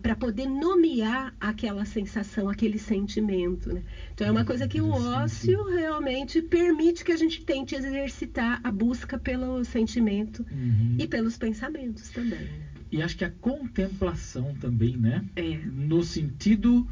para 0.00 0.14
poder 0.14 0.46
nomear 0.46 1.32
aquela 1.38 1.84
sensação, 1.84 2.48
aquele 2.48 2.78
sentimento. 2.78 3.72
Né? 3.72 3.82
Então 4.12 4.26
é 4.26 4.30
uma 4.30 4.44
coisa 4.44 4.66
que 4.66 4.80
o 4.80 4.88
ócio 4.88 5.64
realmente 5.66 6.40
permite 6.40 7.04
que 7.04 7.12
a 7.12 7.16
gente 7.16 7.40
tente 7.42 7.74
exercitar 7.74 8.58
a 8.62 8.70
busca 8.70 9.18
pelo 9.18 9.62
sentimento 9.64 10.44
Uhum. 10.50 10.96
e 10.98 11.06
pelos 11.06 11.36
pensamentos 11.36 12.08
também. 12.08 12.38
né? 12.38 12.48
E 12.90 13.02
acho 13.02 13.16
que 13.16 13.24
a 13.24 13.28
contemplação 13.28 14.54
também, 14.54 14.96
né? 14.96 15.22
É. 15.36 15.58
No 15.66 16.02
sentido 16.02 16.86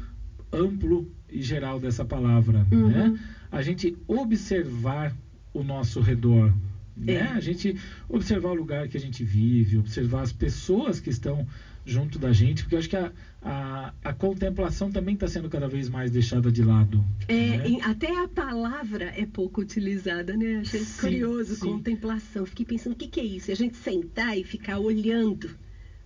amplo 0.51 1.07
e 1.29 1.41
geral 1.41 1.79
dessa 1.79 2.05
palavra, 2.05 2.65
Uhum. 2.71 2.87
né? 2.87 3.19
A 3.51 3.61
gente 3.61 3.95
observar 4.07 5.11
o 5.53 5.63
nosso 5.63 5.99
redor, 5.99 6.53
né? 6.95 7.13
É. 7.13 7.21
A 7.23 7.39
gente 7.39 7.75
observar 8.07 8.49
o 8.49 8.53
lugar 8.53 8.87
que 8.87 8.97
a 8.97 8.99
gente 8.99 9.23
vive, 9.23 9.77
observar 9.77 10.21
as 10.21 10.31
pessoas 10.31 10.99
que 10.99 11.09
estão 11.09 11.45
junto 11.85 12.17
da 12.17 12.31
gente, 12.31 12.61
porque 12.63 12.75
eu 12.75 12.79
acho 12.79 12.89
que 12.89 12.95
a, 12.95 13.11
a, 13.41 13.93
a 14.03 14.13
contemplação 14.13 14.89
também 14.89 15.13
está 15.13 15.27
sendo 15.27 15.49
cada 15.49 15.67
vez 15.67 15.89
mais 15.89 16.09
deixada 16.11 16.51
de 16.51 16.63
lado. 16.63 17.03
É, 17.27 17.57
né? 17.57 17.67
em- 17.67 17.81
até 17.81 18.21
a 18.23 18.27
palavra 18.27 19.11
é 19.15 19.25
pouco 19.25 19.61
utilizada, 19.61 20.35
né? 20.35 20.57
Achei 20.57 20.79
Sim, 20.81 21.01
curioso, 21.01 21.55
sim. 21.55 21.65
contemplação. 21.67 22.45
Fiquei 22.45 22.65
pensando, 22.65 22.93
o 22.93 22.95
que, 22.95 23.07
que 23.07 23.19
é 23.19 23.23
isso? 23.23 23.51
A 23.51 23.55
gente 23.55 23.75
sentar 23.77 24.37
e 24.37 24.43
ficar 24.43 24.77
olhando, 24.77 25.49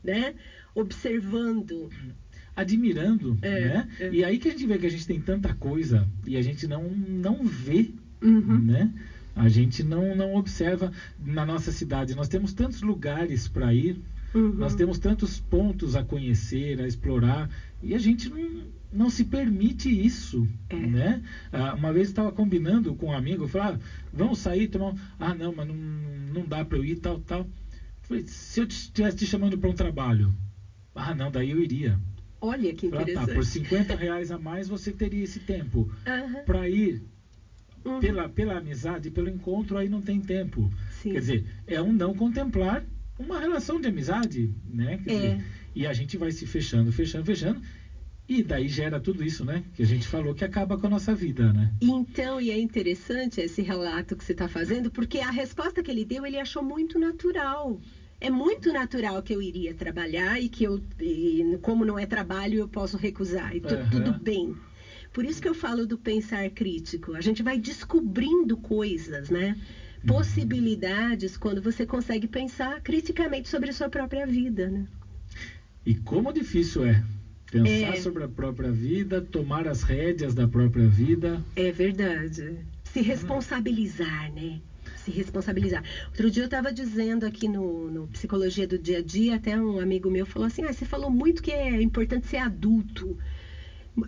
né? 0.04 0.34
Observando. 0.74 1.90
Admirando, 2.56 3.38
É, 3.42 3.60
né? 3.60 3.88
é. 4.00 4.10
E 4.12 4.24
aí 4.24 4.38
que 4.40 4.48
a 4.48 4.52
gente 4.52 4.66
vê 4.66 4.78
que 4.80 4.86
a 4.86 4.90
gente 4.90 5.06
tem 5.06 5.20
tanta 5.20 5.54
coisa 5.54 6.08
e 6.26 6.36
a 6.36 6.42
gente 6.42 6.66
não, 6.66 6.90
não 6.90 7.44
vê 7.46 7.92
Uhum. 8.20 8.58
né? 8.58 8.90
A 9.36 9.48
gente 9.48 9.84
não, 9.84 10.16
não 10.16 10.34
observa 10.34 10.92
na 11.24 11.46
nossa 11.46 11.72
cidade. 11.72 12.16
Nós 12.16 12.28
temos 12.28 12.52
tantos 12.52 12.82
lugares 12.82 13.48
para 13.48 13.72
ir, 13.72 13.96
Uhum. 14.34 14.54
nós 14.58 14.76
temos 14.76 14.98
tantos 14.98 15.40
pontos 15.40 15.96
a 15.96 16.04
conhecer, 16.04 16.80
a 16.82 16.86
explorar, 16.88 17.50
e 17.82 17.96
a 17.96 17.98
gente 17.98 18.30
não, 18.30 18.66
não 18.92 19.10
se 19.10 19.24
permite 19.24 19.90
isso, 19.90 20.48
É. 20.70 20.76
né? 20.76 21.22
Ah, 21.52 21.74
uma 21.74 21.92
vez 21.92 22.08
eu 22.08 22.12
estava 22.12 22.32
combinando 22.32 22.94
com 22.94 23.08
um 23.08 23.12
amigo, 23.14 23.44
eu 23.44 23.48
falei, 23.48 23.76
ah, 23.76 23.80
vamos 24.12 24.40
sair, 24.40 24.68
tomar 24.68 24.88
um... 24.88 24.94
Ah, 25.18 25.34
não, 25.34 25.52
mas 25.52 25.66
não, 25.68 25.76
não 25.76 26.46
dá 26.46 26.64
para 26.64 26.78
eu 26.78 26.84
ir, 26.84 26.96
tal, 26.96 27.18
tal. 27.18 27.42
Eu 27.42 27.48
Falei, 28.02 28.24
se 28.28 28.60
eu 28.60 28.66
estivesse 28.66 29.18
te 29.18 29.26
chamando 29.26 29.58
para 29.58 29.70
um 29.70 29.74
trabalho, 29.74 30.34
ah, 30.94 31.14
não, 31.14 31.30
daí 31.32 31.50
eu 31.50 31.62
iria. 31.62 32.00
Olha 32.40 32.72
que 32.74 32.90
falei, 32.90 33.00
ah, 33.00 33.02
interessante. 33.04 33.28
tá, 33.28 33.34
por 33.34 33.44
50 33.46 33.96
reais 33.96 34.30
a 34.30 34.38
mais 34.38 34.68
você 34.68 34.92
teria 34.92 35.24
esse 35.24 35.40
tempo. 35.40 35.88
Aham. 36.06 36.44
Para 36.46 36.68
ir 36.68 37.02
Uhum. 37.86 38.00
pela, 38.02 38.28
pela 38.28 38.58
amizade, 38.58 39.10
pelo 39.10 39.30
encontro, 39.30 39.78
aí 39.78 39.88
não 39.88 40.02
tem 40.02 40.20
tempo. 40.20 40.70
Sim. 40.90 41.12
Quer 41.12 41.20
dizer, 41.20 41.44
é 41.66 41.82
um 41.82 41.94
não 41.94 42.14
contemplar 42.14 42.84
uma 43.18 43.40
relação 43.40 43.80
de 43.80 43.88
amizade, 43.88 44.52
né? 44.66 44.98
Quer 45.04 45.10
É. 45.12 45.14
dizer, 45.14 45.44
e 45.76 45.86
a 45.86 45.94
gente 45.94 46.18
vai 46.18 46.32
se 46.32 46.46
fechando, 46.46 46.92
fechando, 46.92 47.26
fechando. 47.26 47.62
E 48.28 48.42
daí 48.42 48.68
gera 48.68 49.00
tudo 49.00 49.24
isso, 49.24 49.46
né? 49.46 49.64
Que 49.74 49.82
a 49.82 49.86
gente 49.86 50.06
falou 50.06 50.34
que 50.34 50.44
acaba 50.44 50.78
com 50.78 50.86
a 50.86 50.90
nossa 50.90 51.16
vida, 51.16 51.54
né? 51.54 51.72
Então, 51.82 52.42
e 52.42 52.50
é 52.52 52.58
interessante 52.60 53.40
esse 53.40 53.62
relato 53.62 54.16
que 54.16 54.24
você 54.24 54.34
está 54.34 54.48
fazendo, 54.48 54.90
porque 54.92 55.20
a 55.20 55.30
resposta 55.30 55.82
que 55.82 55.90
ele 55.90 56.04
deu, 56.04 56.26
ele 56.26 56.38
achou 56.38 56.62
muito 56.62 57.00
natural. 57.00 57.80
É 58.20 58.30
muito 58.30 58.72
natural 58.74 59.22
que 59.22 59.34
eu 59.34 59.42
iria 59.42 59.74
trabalhar 59.74 60.42
e 60.42 60.50
que 60.50 60.64
eu, 60.64 60.80
e 61.00 61.58
como 61.62 61.86
não 61.86 61.98
é 61.98 62.06
trabalho, 62.06 62.58
eu 62.60 62.68
posso 62.68 62.98
recusar. 62.98 63.56
E 63.56 63.60
tu- 63.62 63.76
Aham. 63.76 63.90
tudo 63.92 64.12
bem. 64.12 64.56
Por 65.14 65.24
isso 65.24 65.42
que 65.42 65.48
eu 65.48 65.54
falo 65.54 65.86
do 65.86 65.98
pensar 65.98 66.50
crítico. 66.50 67.14
A 67.14 67.22
gente 67.22 67.42
vai 67.42 67.58
descobrindo 67.58 68.58
coisas, 68.58 69.30
né? 69.30 69.56
Possibilidades 70.08 71.36
quando 71.38 71.62
você 71.62 71.86
consegue 71.86 72.28
pensar 72.28 72.80
criticamente 72.82 73.48
sobre 73.50 73.70
a 73.70 73.74
sua 73.74 73.90
própria 73.90 74.26
vida, 74.26 74.70
né? 74.70 74.86
E 75.86 75.94
como 75.94 76.32
difícil 76.32 76.86
é 76.86 77.04
pensar 77.52 77.94
É. 77.94 77.96
sobre 78.02 78.24
a 78.24 78.28
própria 78.28 78.72
vida, 78.72 79.22
tomar 79.22 79.68
as 79.68 79.84
rédeas 79.84 80.34
da 80.34 80.48
própria 80.48 80.88
vida. 80.88 81.42
É 81.56 81.72
verdade. 81.72 82.58
Se 82.86 83.02
responsabilizar, 83.02 84.32
né? 84.32 84.60
Se 84.96 85.12
responsabilizar. 85.12 85.84
Outro 86.08 86.30
dia 86.30 86.44
eu 86.44 86.46
estava 86.46 86.72
dizendo 86.72 87.26
aqui 87.26 87.48
no, 87.48 87.90
no 87.90 88.08
Psicologia 88.08 88.66
do 88.66 88.78
Dia 88.78 88.98
a 89.00 89.02
Dia, 89.02 89.36
até 89.36 89.60
um 89.60 89.80
amigo 89.80 90.10
meu 90.10 90.26
falou 90.26 90.46
assim: 90.48 90.64
ah, 90.64 90.72
você 90.74 90.86
falou 90.86 91.10
muito 91.10 91.42
que 91.42 91.52
é 91.52 91.82
importante 91.82 92.28
ser 92.28 92.38
adulto. 92.38 93.18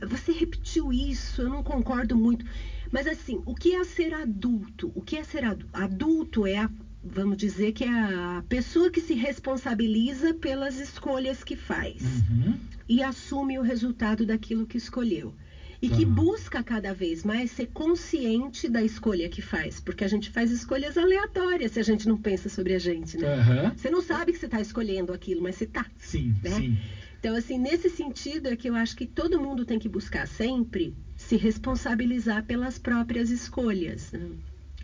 Você 0.07 0.31
repetiu 0.31 0.93
isso, 0.93 1.41
eu 1.41 1.49
não 1.49 1.63
concordo 1.63 2.15
muito. 2.15 2.45
Mas 2.91 3.07
assim, 3.07 3.39
o 3.45 3.53
que 3.53 3.73
é 3.73 3.83
ser 3.83 4.13
adulto? 4.13 4.91
O 4.95 5.01
que 5.01 5.15
é 5.17 5.23
ser 5.23 5.43
adulto? 5.43 5.69
Adulto 5.73 6.45
é 6.45 6.57
a 6.57 6.69
vamos 7.01 7.37
dizer 7.37 7.71
que 7.71 7.85
é 7.85 7.89
a 7.89 8.43
pessoa 8.49 8.89
que 8.89 8.99
se 8.99 9.13
responsabiliza 9.13 10.33
pelas 10.33 10.77
escolhas 10.79 11.43
que 11.45 11.55
faz 11.55 12.01
Uhum. 12.29 12.59
e 12.89 13.01
assume 13.01 13.57
o 13.57 13.61
resultado 13.61 14.25
daquilo 14.25 14.65
que 14.67 14.77
escolheu. 14.77 15.33
E 15.81 15.87
Tá. 15.87 15.95
que 15.95 16.03
busca 16.03 16.61
cada 16.61 16.93
vez 16.93 17.23
mais 17.23 17.51
ser 17.51 17.67
consciente 17.67 18.67
da 18.67 18.83
escolha 18.83 19.29
que 19.29 19.41
faz, 19.41 19.79
porque 19.79 20.03
a 20.03 20.09
gente 20.09 20.29
faz 20.29 20.51
escolhas 20.51 20.97
aleatórias 20.97 21.71
se 21.71 21.79
a 21.79 21.83
gente 21.83 22.05
não 22.05 22.17
pensa 22.17 22.49
sobre 22.49 22.73
a 22.73 22.79
gente, 22.79 23.17
né? 23.17 23.33
Aham. 23.35 23.73
Você 23.77 23.89
não 23.89 24.01
sabe 24.01 24.33
que 24.33 24.37
você 24.37 24.45
está 24.45 24.59
escolhendo 24.59 25.13
aquilo, 25.13 25.41
mas 25.41 25.55
você 25.55 25.63
está. 25.63 25.85
Sim, 25.97 26.35
Né? 26.43 26.49
sim. 26.49 26.77
Então, 27.19 27.35
assim, 27.35 27.57
nesse 27.57 27.89
sentido 27.89 28.47
é 28.47 28.55
que 28.55 28.69
eu 28.69 28.75
acho 28.75 28.95
que 28.95 29.05
todo 29.05 29.37
mundo 29.39 29.65
tem 29.65 29.77
que 29.77 29.89
buscar 29.89 30.25
sempre 30.25 30.93
se 31.17 31.35
responsabilizar 31.35 32.43
pelas 32.43 32.77
próprias 32.77 33.29
escolhas. 33.29 34.11
né? 34.13 34.29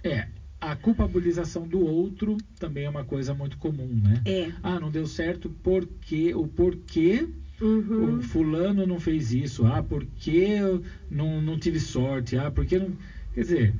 É, 0.03 0.27
a 0.59 0.75
culpabilização 0.75 1.65
do 1.65 1.79
outro 1.79 2.37
também 2.59 2.83
é 2.85 2.89
uma 2.89 3.03
coisa 3.03 3.33
muito 3.33 3.57
comum, 3.57 3.87
né? 3.87 4.21
É. 4.25 4.51
Ah, 4.61 4.79
não 4.79 4.91
deu 4.91 5.05
certo 5.05 5.49
porque 5.63 6.33
o 6.33 6.45
porquê 6.45 7.25
Uhum. 7.61 8.17
o 8.17 8.21
fulano 8.21 8.85
não 8.85 8.99
fez 8.99 9.31
isso. 9.33 9.65
Ah, 9.65 9.81
porque 9.81 10.31
eu 10.31 10.81
não, 11.09 11.41
não 11.41 11.57
tive 11.57 11.79
sorte. 11.79 12.35
Ah, 12.35 12.51
porque 12.51 12.77
não. 12.77 12.91
Quer 13.33 13.41
dizer, 13.41 13.73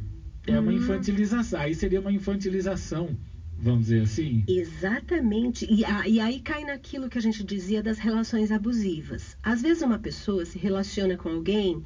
é 0.48 0.58
uma 0.58 0.72
Uhum. 0.72 0.78
infantilização. 0.78 1.60
Aí 1.60 1.74
seria 1.74 2.00
uma 2.00 2.12
infantilização, 2.12 3.18
vamos 3.58 3.82
dizer 3.86 4.02
assim. 4.04 4.44
Exatamente. 4.48 5.66
E, 5.70 5.82
e 6.10 6.20
aí 6.20 6.40
cai 6.40 6.64
naquilo 6.64 7.10
que 7.10 7.18
a 7.18 7.22
gente 7.22 7.44
dizia 7.44 7.82
das 7.82 7.98
relações 7.98 8.52
abusivas. 8.52 9.38
Às 9.44 9.62
vezes 9.62 9.82
uma 9.82 10.00
pessoa 10.00 10.46
se 10.46 10.58
relaciona 10.58 11.18
com 11.18 11.30
alguém 11.30 11.84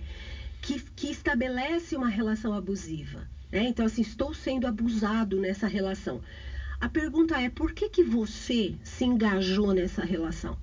que, 0.62 0.80
que 0.96 1.10
estabelece 1.10 1.96
uma 1.96 2.10
relação 2.10 2.54
abusiva. 2.54 3.28
né? 3.52 3.64
Então, 3.68 3.86
assim, 3.86 4.02
estou 4.02 4.34
sendo 4.34 4.68
abusado 4.68 5.40
nessa 5.40 5.68
relação. 5.68 6.22
A 6.80 6.90
pergunta 6.90 7.40
é, 7.40 7.50
por 7.50 7.74
que, 7.74 7.90
que 7.90 8.04
você 8.04 8.78
se 8.84 9.06
engajou 9.06 9.74
nessa 9.74 10.04
relação? 10.04 10.58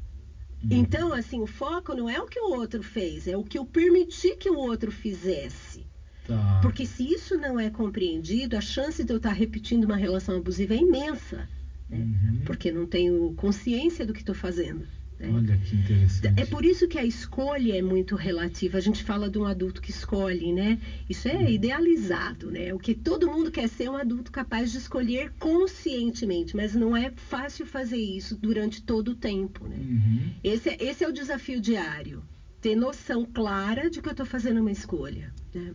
Então, 0.70 1.12
assim, 1.12 1.40
o 1.40 1.46
foco 1.46 1.94
não 1.94 2.08
é 2.10 2.20
o 2.20 2.26
que 2.26 2.40
o 2.40 2.50
outro 2.50 2.82
fez, 2.82 3.26
é 3.28 3.36
o 3.36 3.44
que 3.44 3.58
eu 3.58 3.64
permiti 3.66 4.36
que 4.36 4.50
o 4.50 4.56
outro 4.56 4.90
fizesse. 4.90 5.85
Tá. 6.26 6.58
Porque 6.62 6.84
se 6.84 7.04
isso 7.08 7.36
não 7.36 7.58
é 7.58 7.68
compreendido, 7.70 8.56
a 8.56 8.60
chance 8.60 9.04
de 9.04 9.12
eu 9.12 9.16
estar 9.16 9.32
repetindo 9.32 9.84
uma 9.84 9.96
relação 9.96 10.36
abusiva 10.36 10.74
é 10.74 10.78
imensa. 10.78 11.48
né? 11.88 11.98
Uhum. 11.98 12.40
Porque 12.44 12.70
não 12.70 12.84
tenho 12.86 13.32
consciência 13.36 14.04
do 14.04 14.12
que 14.12 14.20
estou 14.20 14.34
fazendo. 14.34 14.86
né? 15.18 15.30
Olha 15.32 15.56
que 15.56 15.74
interessante. 15.76 16.34
É 16.40 16.44
por 16.44 16.64
isso 16.64 16.86
que 16.88 16.98
a 16.98 17.04
escolha 17.04 17.74
é 17.78 17.80
muito 17.80 18.14
relativa. 18.16 18.76
A 18.76 18.80
gente 18.80 19.02
fala 19.02 19.30
de 19.30 19.38
um 19.38 19.44
adulto 19.44 19.80
que 19.80 19.90
escolhe, 19.90 20.52
né? 20.52 20.78
Isso 21.08 21.26
Uhum. 21.28 21.34
é 21.36 21.50
idealizado, 21.52 22.50
né? 22.50 22.74
O 22.74 22.78
que 22.78 22.92
todo 22.94 23.26
mundo 23.30 23.50
quer 23.50 23.68
ser 23.68 23.88
um 23.88 23.96
adulto 23.96 24.30
capaz 24.32 24.70
de 24.72 24.78
escolher 24.78 25.30
conscientemente, 25.38 26.54
mas 26.56 26.74
não 26.74 26.96
é 26.96 27.10
fácil 27.14 27.64
fazer 27.66 27.96
isso 27.98 28.36
durante 28.36 28.82
todo 28.82 29.12
o 29.12 29.14
tempo, 29.14 29.66
né? 29.66 29.76
Uhum. 29.78 30.30
Esse, 30.42 30.70
é, 30.70 30.76
esse 30.80 31.04
é 31.04 31.08
o 31.08 31.12
desafio 31.12 31.60
diário. 31.60 32.22
Ter 32.60 32.74
noção 32.74 33.24
clara 33.24 33.88
de 33.88 34.00
que 34.00 34.08
eu 34.08 34.12
estou 34.12 34.26
fazendo 34.26 34.60
uma 34.60 34.70
escolha. 34.70 35.32
né? 35.54 35.72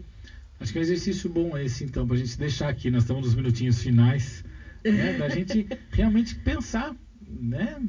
Acho 0.62 0.72
que 0.72 0.78
é 0.78 0.82
um 0.82 0.84
exercício 0.84 1.28
bom 1.28 1.58
esse, 1.58 1.84
então, 1.84 2.06
para 2.06 2.16
a 2.16 2.20
gente 2.20 2.38
deixar 2.38 2.70
aqui. 2.70 2.92
Nós 2.92 3.02
estamos 3.02 3.26
nos 3.26 3.34
minutinhos 3.34 3.82
finais, 3.82 4.44
né? 4.86 5.18
Da 5.18 5.28
gente 5.34 5.66
realmente 5.92 6.36
pensar, 6.36 6.96
né? 7.28 7.82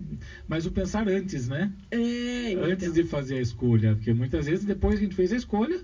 Mas 0.48 0.64
o 0.64 0.70
pensar 0.70 1.06
antes, 1.06 1.46
né? 1.48 1.70
É, 1.90 2.52
então. 2.52 2.64
Antes 2.64 2.94
de 2.94 3.04
fazer 3.04 3.36
a 3.36 3.40
escolha. 3.42 3.94
Porque 3.94 4.14
muitas 4.14 4.46
vezes, 4.46 4.64
depois 4.64 4.94
que 4.94 5.04
a 5.04 5.04
gente 5.04 5.14
fez 5.14 5.34
a 5.34 5.36
escolha, 5.36 5.82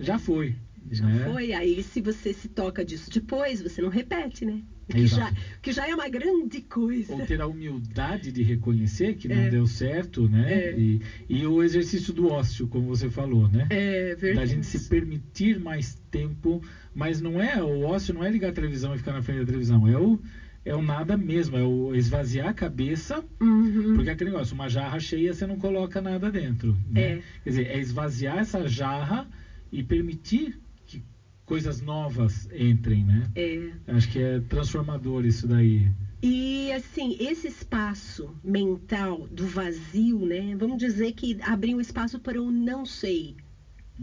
já 0.00 0.18
foi. 0.18 0.56
Já 0.90 1.06
né? 1.06 1.24
foi. 1.24 1.52
Aí, 1.52 1.82
se 1.82 2.00
você 2.00 2.32
se 2.32 2.48
toca 2.48 2.84
disso 2.84 3.08
depois, 3.10 3.60
você 3.60 3.80
não 3.80 3.88
repete, 3.88 4.44
né? 4.44 4.60
Que, 4.90 5.06
já, 5.06 5.32
que 5.62 5.72
já 5.72 5.86
é 5.88 5.94
uma 5.94 6.06
grande 6.08 6.60
coisa. 6.60 7.14
Ou 7.14 7.24
ter 7.24 7.40
a 7.40 7.46
humildade 7.46 8.30
de 8.30 8.42
reconhecer 8.42 9.14
que 9.14 9.26
não 9.26 9.36
É. 9.36 9.48
deu 9.48 9.66
certo, 9.66 10.28
né? 10.28 10.52
É. 10.52 10.74
E, 10.78 11.00
e 11.26 11.46
o 11.46 11.62
exercício 11.62 12.12
do 12.12 12.26
ócio, 12.26 12.66
como 12.66 12.86
você 12.86 13.08
falou, 13.08 13.48
né? 13.48 13.66
É 13.70 14.10
Da 14.14 14.20
verdade. 14.20 14.50
gente 14.50 14.66
se 14.66 14.86
permitir 14.88 15.58
mais 15.58 15.96
tempo, 16.10 16.60
mas 16.94 17.18
não 17.18 17.40
é 17.40 17.62
o 17.62 17.80
ócio, 17.80 18.12
não 18.12 18.22
é 18.22 18.28
ligar 18.30 18.48
a 18.48 18.52
televisão 18.52 18.92
e 18.94 18.98
ficar 18.98 19.12
na 19.12 19.22
frente 19.22 19.38
da 19.38 19.44
televisão, 19.46 19.86
é 19.88 19.96
o 19.96 20.18
é 20.66 20.74
o 20.74 20.80
nada 20.80 21.14
mesmo, 21.14 21.58
é 21.58 21.62
o 21.62 21.94
esvaziar 21.94 22.48
a 22.48 22.52
cabeça, 22.52 23.22
Uhum. 23.40 23.92
porque 23.94 24.08
é 24.08 24.12
aquele 24.12 24.30
negócio, 24.30 24.54
uma 24.54 24.66
jarra 24.68 24.98
cheia 24.98 25.30
você 25.32 25.44
não 25.46 25.58
coloca 25.58 26.00
nada 26.00 26.30
dentro, 26.30 26.74
né? 26.88 27.00
É. 27.02 27.20
Quer 27.42 27.50
dizer, 27.50 27.66
é 27.66 27.78
esvaziar 27.78 28.38
essa 28.38 28.66
jarra 28.66 29.28
e 29.70 29.82
permitir 29.82 30.58
coisas 31.44 31.80
novas 31.80 32.48
entrem, 32.52 33.04
né? 33.04 33.30
É. 33.34 33.72
Acho 33.88 34.08
que 34.08 34.18
é 34.18 34.40
transformador 34.40 35.24
isso 35.24 35.46
daí. 35.46 35.90
E 36.22 36.72
assim, 36.72 37.16
esse 37.20 37.46
espaço 37.46 38.34
mental 38.42 39.26
do 39.30 39.46
vazio, 39.46 40.24
né? 40.24 40.54
Vamos 40.56 40.78
dizer 40.78 41.12
que 41.12 41.36
abriu 41.42 41.76
um 41.76 41.80
espaço 41.80 42.18
para 42.18 42.40
o 42.40 42.50
não 42.50 42.84
sei. 42.84 43.36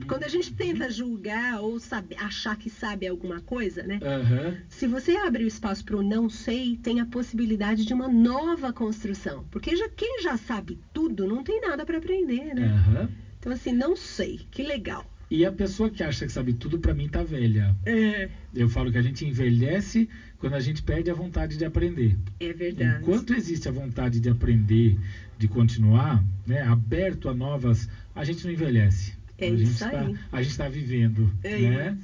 Quando 0.07 0.23
a 0.23 0.27
gente 0.27 0.53
tenta 0.53 0.89
julgar 0.89 1.59
ou 1.59 1.77
saber, 1.77 2.15
achar 2.17 2.55
que 2.55 2.69
sabe 2.69 3.05
alguma 3.05 3.41
coisa, 3.41 3.83
né? 3.83 3.99
Aham. 4.01 4.55
Se 4.69 4.87
você 4.87 5.17
abre 5.17 5.43
o 5.43 5.47
espaço 5.47 5.83
para 5.83 5.97
o 5.97 6.01
não 6.01 6.29
sei, 6.29 6.77
tem 6.77 7.01
a 7.01 7.05
possibilidade 7.05 7.83
de 7.85 7.93
uma 7.93 8.07
nova 8.07 8.71
construção. 8.71 9.45
Porque 9.51 9.75
já, 9.75 9.89
quem 9.89 10.21
já 10.21 10.37
sabe 10.37 10.79
tudo 10.93 11.27
não 11.27 11.43
tem 11.43 11.59
nada 11.59 11.83
para 11.83 11.97
aprender, 11.97 12.53
né? 12.55 12.67
Aham. 12.67 13.09
Então, 13.37 13.51
assim, 13.51 13.73
não 13.73 13.95
sei. 13.95 14.39
Que 14.49 14.63
legal. 14.63 15.10
E 15.31 15.45
a 15.45 15.51
pessoa 15.51 15.89
que 15.89 16.03
acha 16.03 16.25
que 16.25 16.31
sabe 16.31 16.51
tudo, 16.51 16.77
pra 16.77 16.93
mim, 16.93 17.07
tá 17.07 17.23
velha. 17.23 17.73
É, 17.85 18.29
Eu 18.53 18.67
falo 18.67 18.91
que 18.91 18.97
a 18.97 19.01
gente 19.01 19.25
envelhece 19.25 20.09
quando 20.37 20.55
a 20.55 20.59
gente 20.59 20.81
perde 20.81 21.09
a 21.09 21.13
vontade 21.13 21.55
de 21.55 21.63
aprender. 21.63 22.17
é 22.37 22.51
verdade. 22.51 23.01
Enquanto 23.01 23.33
existe 23.33 23.69
a 23.69 23.71
vontade 23.71 24.19
de 24.19 24.29
aprender, 24.29 24.97
de 25.37 25.47
continuar, 25.47 26.21
né, 26.45 26.61
aberto 26.63 27.29
a 27.29 27.33
novas, 27.33 27.87
a 28.13 28.25
gente 28.25 28.43
não 28.43 28.51
envelhece. 28.51 29.13
É 29.37 29.47
a 29.47 29.49
gente 29.51 29.63
isso 29.63 29.85
está, 29.85 30.01
aí. 30.01 30.15
A 30.33 30.41
gente 30.41 30.51
está 30.51 30.67
vivendo. 30.67 31.31
É 31.43 31.59
né? 31.59 31.97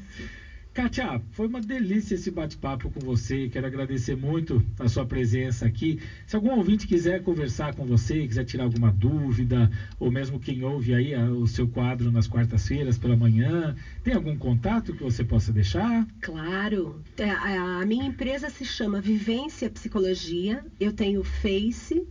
Kátia, 0.78 1.20
foi 1.32 1.48
uma 1.48 1.60
delícia 1.60 2.14
esse 2.14 2.30
bate-papo 2.30 2.88
com 2.88 3.00
você. 3.00 3.48
Quero 3.48 3.66
agradecer 3.66 4.14
muito 4.16 4.62
a 4.78 4.88
sua 4.88 5.04
presença 5.04 5.66
aqui. 5.66 5.98
Se 6.28 6.36
algum 6.36 6.52
ouvinte 6.52 6.86
quiser 6.86 7.20
conversar 7.24 7.74
com 7.74 7.84
você, 7.84 8.28
quiser 8.28 8.44
tirar 8.44 8.66
alguma 8.66 8.92
dúvida, 8.92 9.72
ou 10.00 10.12
mesmo 10.12 10.38
quem 10.38 10.64
ouve 10.64 10.94
aí 10.94 11.16
a- 11.16 11.32
o 11.32 11.48
seu 11.48 11.68
quadro 11.68 12.12
nas 12.12 12.28
quartas-feiras 12.28 12.96
pela 12.96 13.16
manhã, 13.16 13.74
tem 14.04 14.14
algum 14.14 14.36
contato 14.36 14.94
que 14.94 15.02
você 15.02 15.24
possa 15.24 15.52
deixar? 15.52 16.06
Claro. 16.22 17.02
É, 17.18 17.28
A, 17.32 17.84
minha 17.84 18.06
empresa 18.06 18.48
se 18.48 18.64
chama 18.64 19.02
Vivência 19.02 19.68
Psicologia. 19.72 20.64
Eu 20.80 20.92
tenho 20.92 21.24
Face 21.24 22.06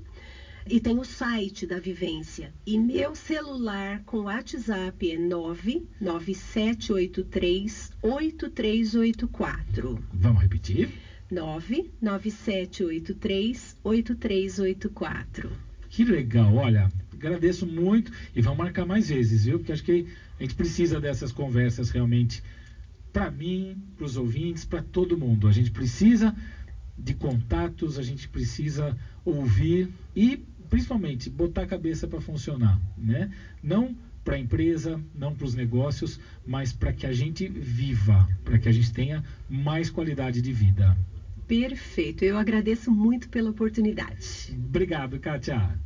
e 0.69 0.81
tenho 0.81 1.01
o 1.01 1.05
site 1.05 1.65
da 1.67 1.79
Vivência. 1.79 2.53
E 2.67 2.77
meu 2.79 3.15
celular 3.15 4.03
com 4.05 4.23
WhatsApp 4.23 5.13
é 5.13 5.19
99783 5.19 7.93
8384. 8.03 10.05
Vamos 10.13 10.43
repetir? 10.43 10.91
99783 11.31 13.77
8384. 13.83 15.51
Que 15.89 16.05
legal, 16.05 16.55
olha, 16.55 16.93
agradeço 17.13 17.67
muito 17.67 18.13
e 18.35 18.43
vamos 18.43 18.59
marcar 18.59 18.85
mais 18.85 19.09
vezes, 19.09 19.45
viu? 19.45 19.59
Porque 19.59 19.73
acho 19.73 19.85
que 19.85 20.07
a 20.39 20.43
gente 20.43 20.55
precisa 20.55 21.01
dessas 21.01 21.33
conversas 21.33 21.89
realmente 21.91 22.43
para 23.13 23.31
mim, 23.31 23.77
para 23.97 24.05
os 24.05 24.17
ouvintes, 24.17 24.65
para 24.65 24.83
todo 24.83 25.17
mundo. 25.17 25.47
A 25.49 25.53
gente 25.53 25.71
precisa 25.71 26.35
de 26.99 27.15
contatos, 27.15 27.99
a 27.99 28.03
gente 28.03 28.29
precisa 28.29 28.97
ouvir 29.25 29.89
e 30.15 30.45
principalmente 30.69 31.29
botar 31.29 31.63
a 31.63 31.67
cabeça 31.67 32.07
para 32.07 32.21
funcionar, 32.21 32.79
né? 32.97 33.29
Não 33.63 33.95
para 34.25 34.35
a 34.35 34.39
empresa, 34.39 35.01
não 35.15 35.33
para 35.33 35.45
os 35.45 35.55
negócios, 35.55 36.19
mas 36.45 36.73
para 36.73 36.93
que 36.93 37.07
a 37.07 37.13
gente 37.13 37.47
viva, 37.47 38.27
para 38.43 38.59
que 38.59 38.69
a 38.69 38.73
gente 38.73 38.91
tenha 38.91 39.23
mais 39.49 39.89
qualidade 39.89 40.41
de 40.41 40.53
vida. 40.53 40.97
Perfeito. 41.47 42.25
Eu 42.25 42.37
agradeço 42.37 42.91
muito 42.91 43.29
pela 43.29 43.51
oportunidade. 43.51 44.53
Obrigado, 44.53 45.17
Kátia. 45.21 45.79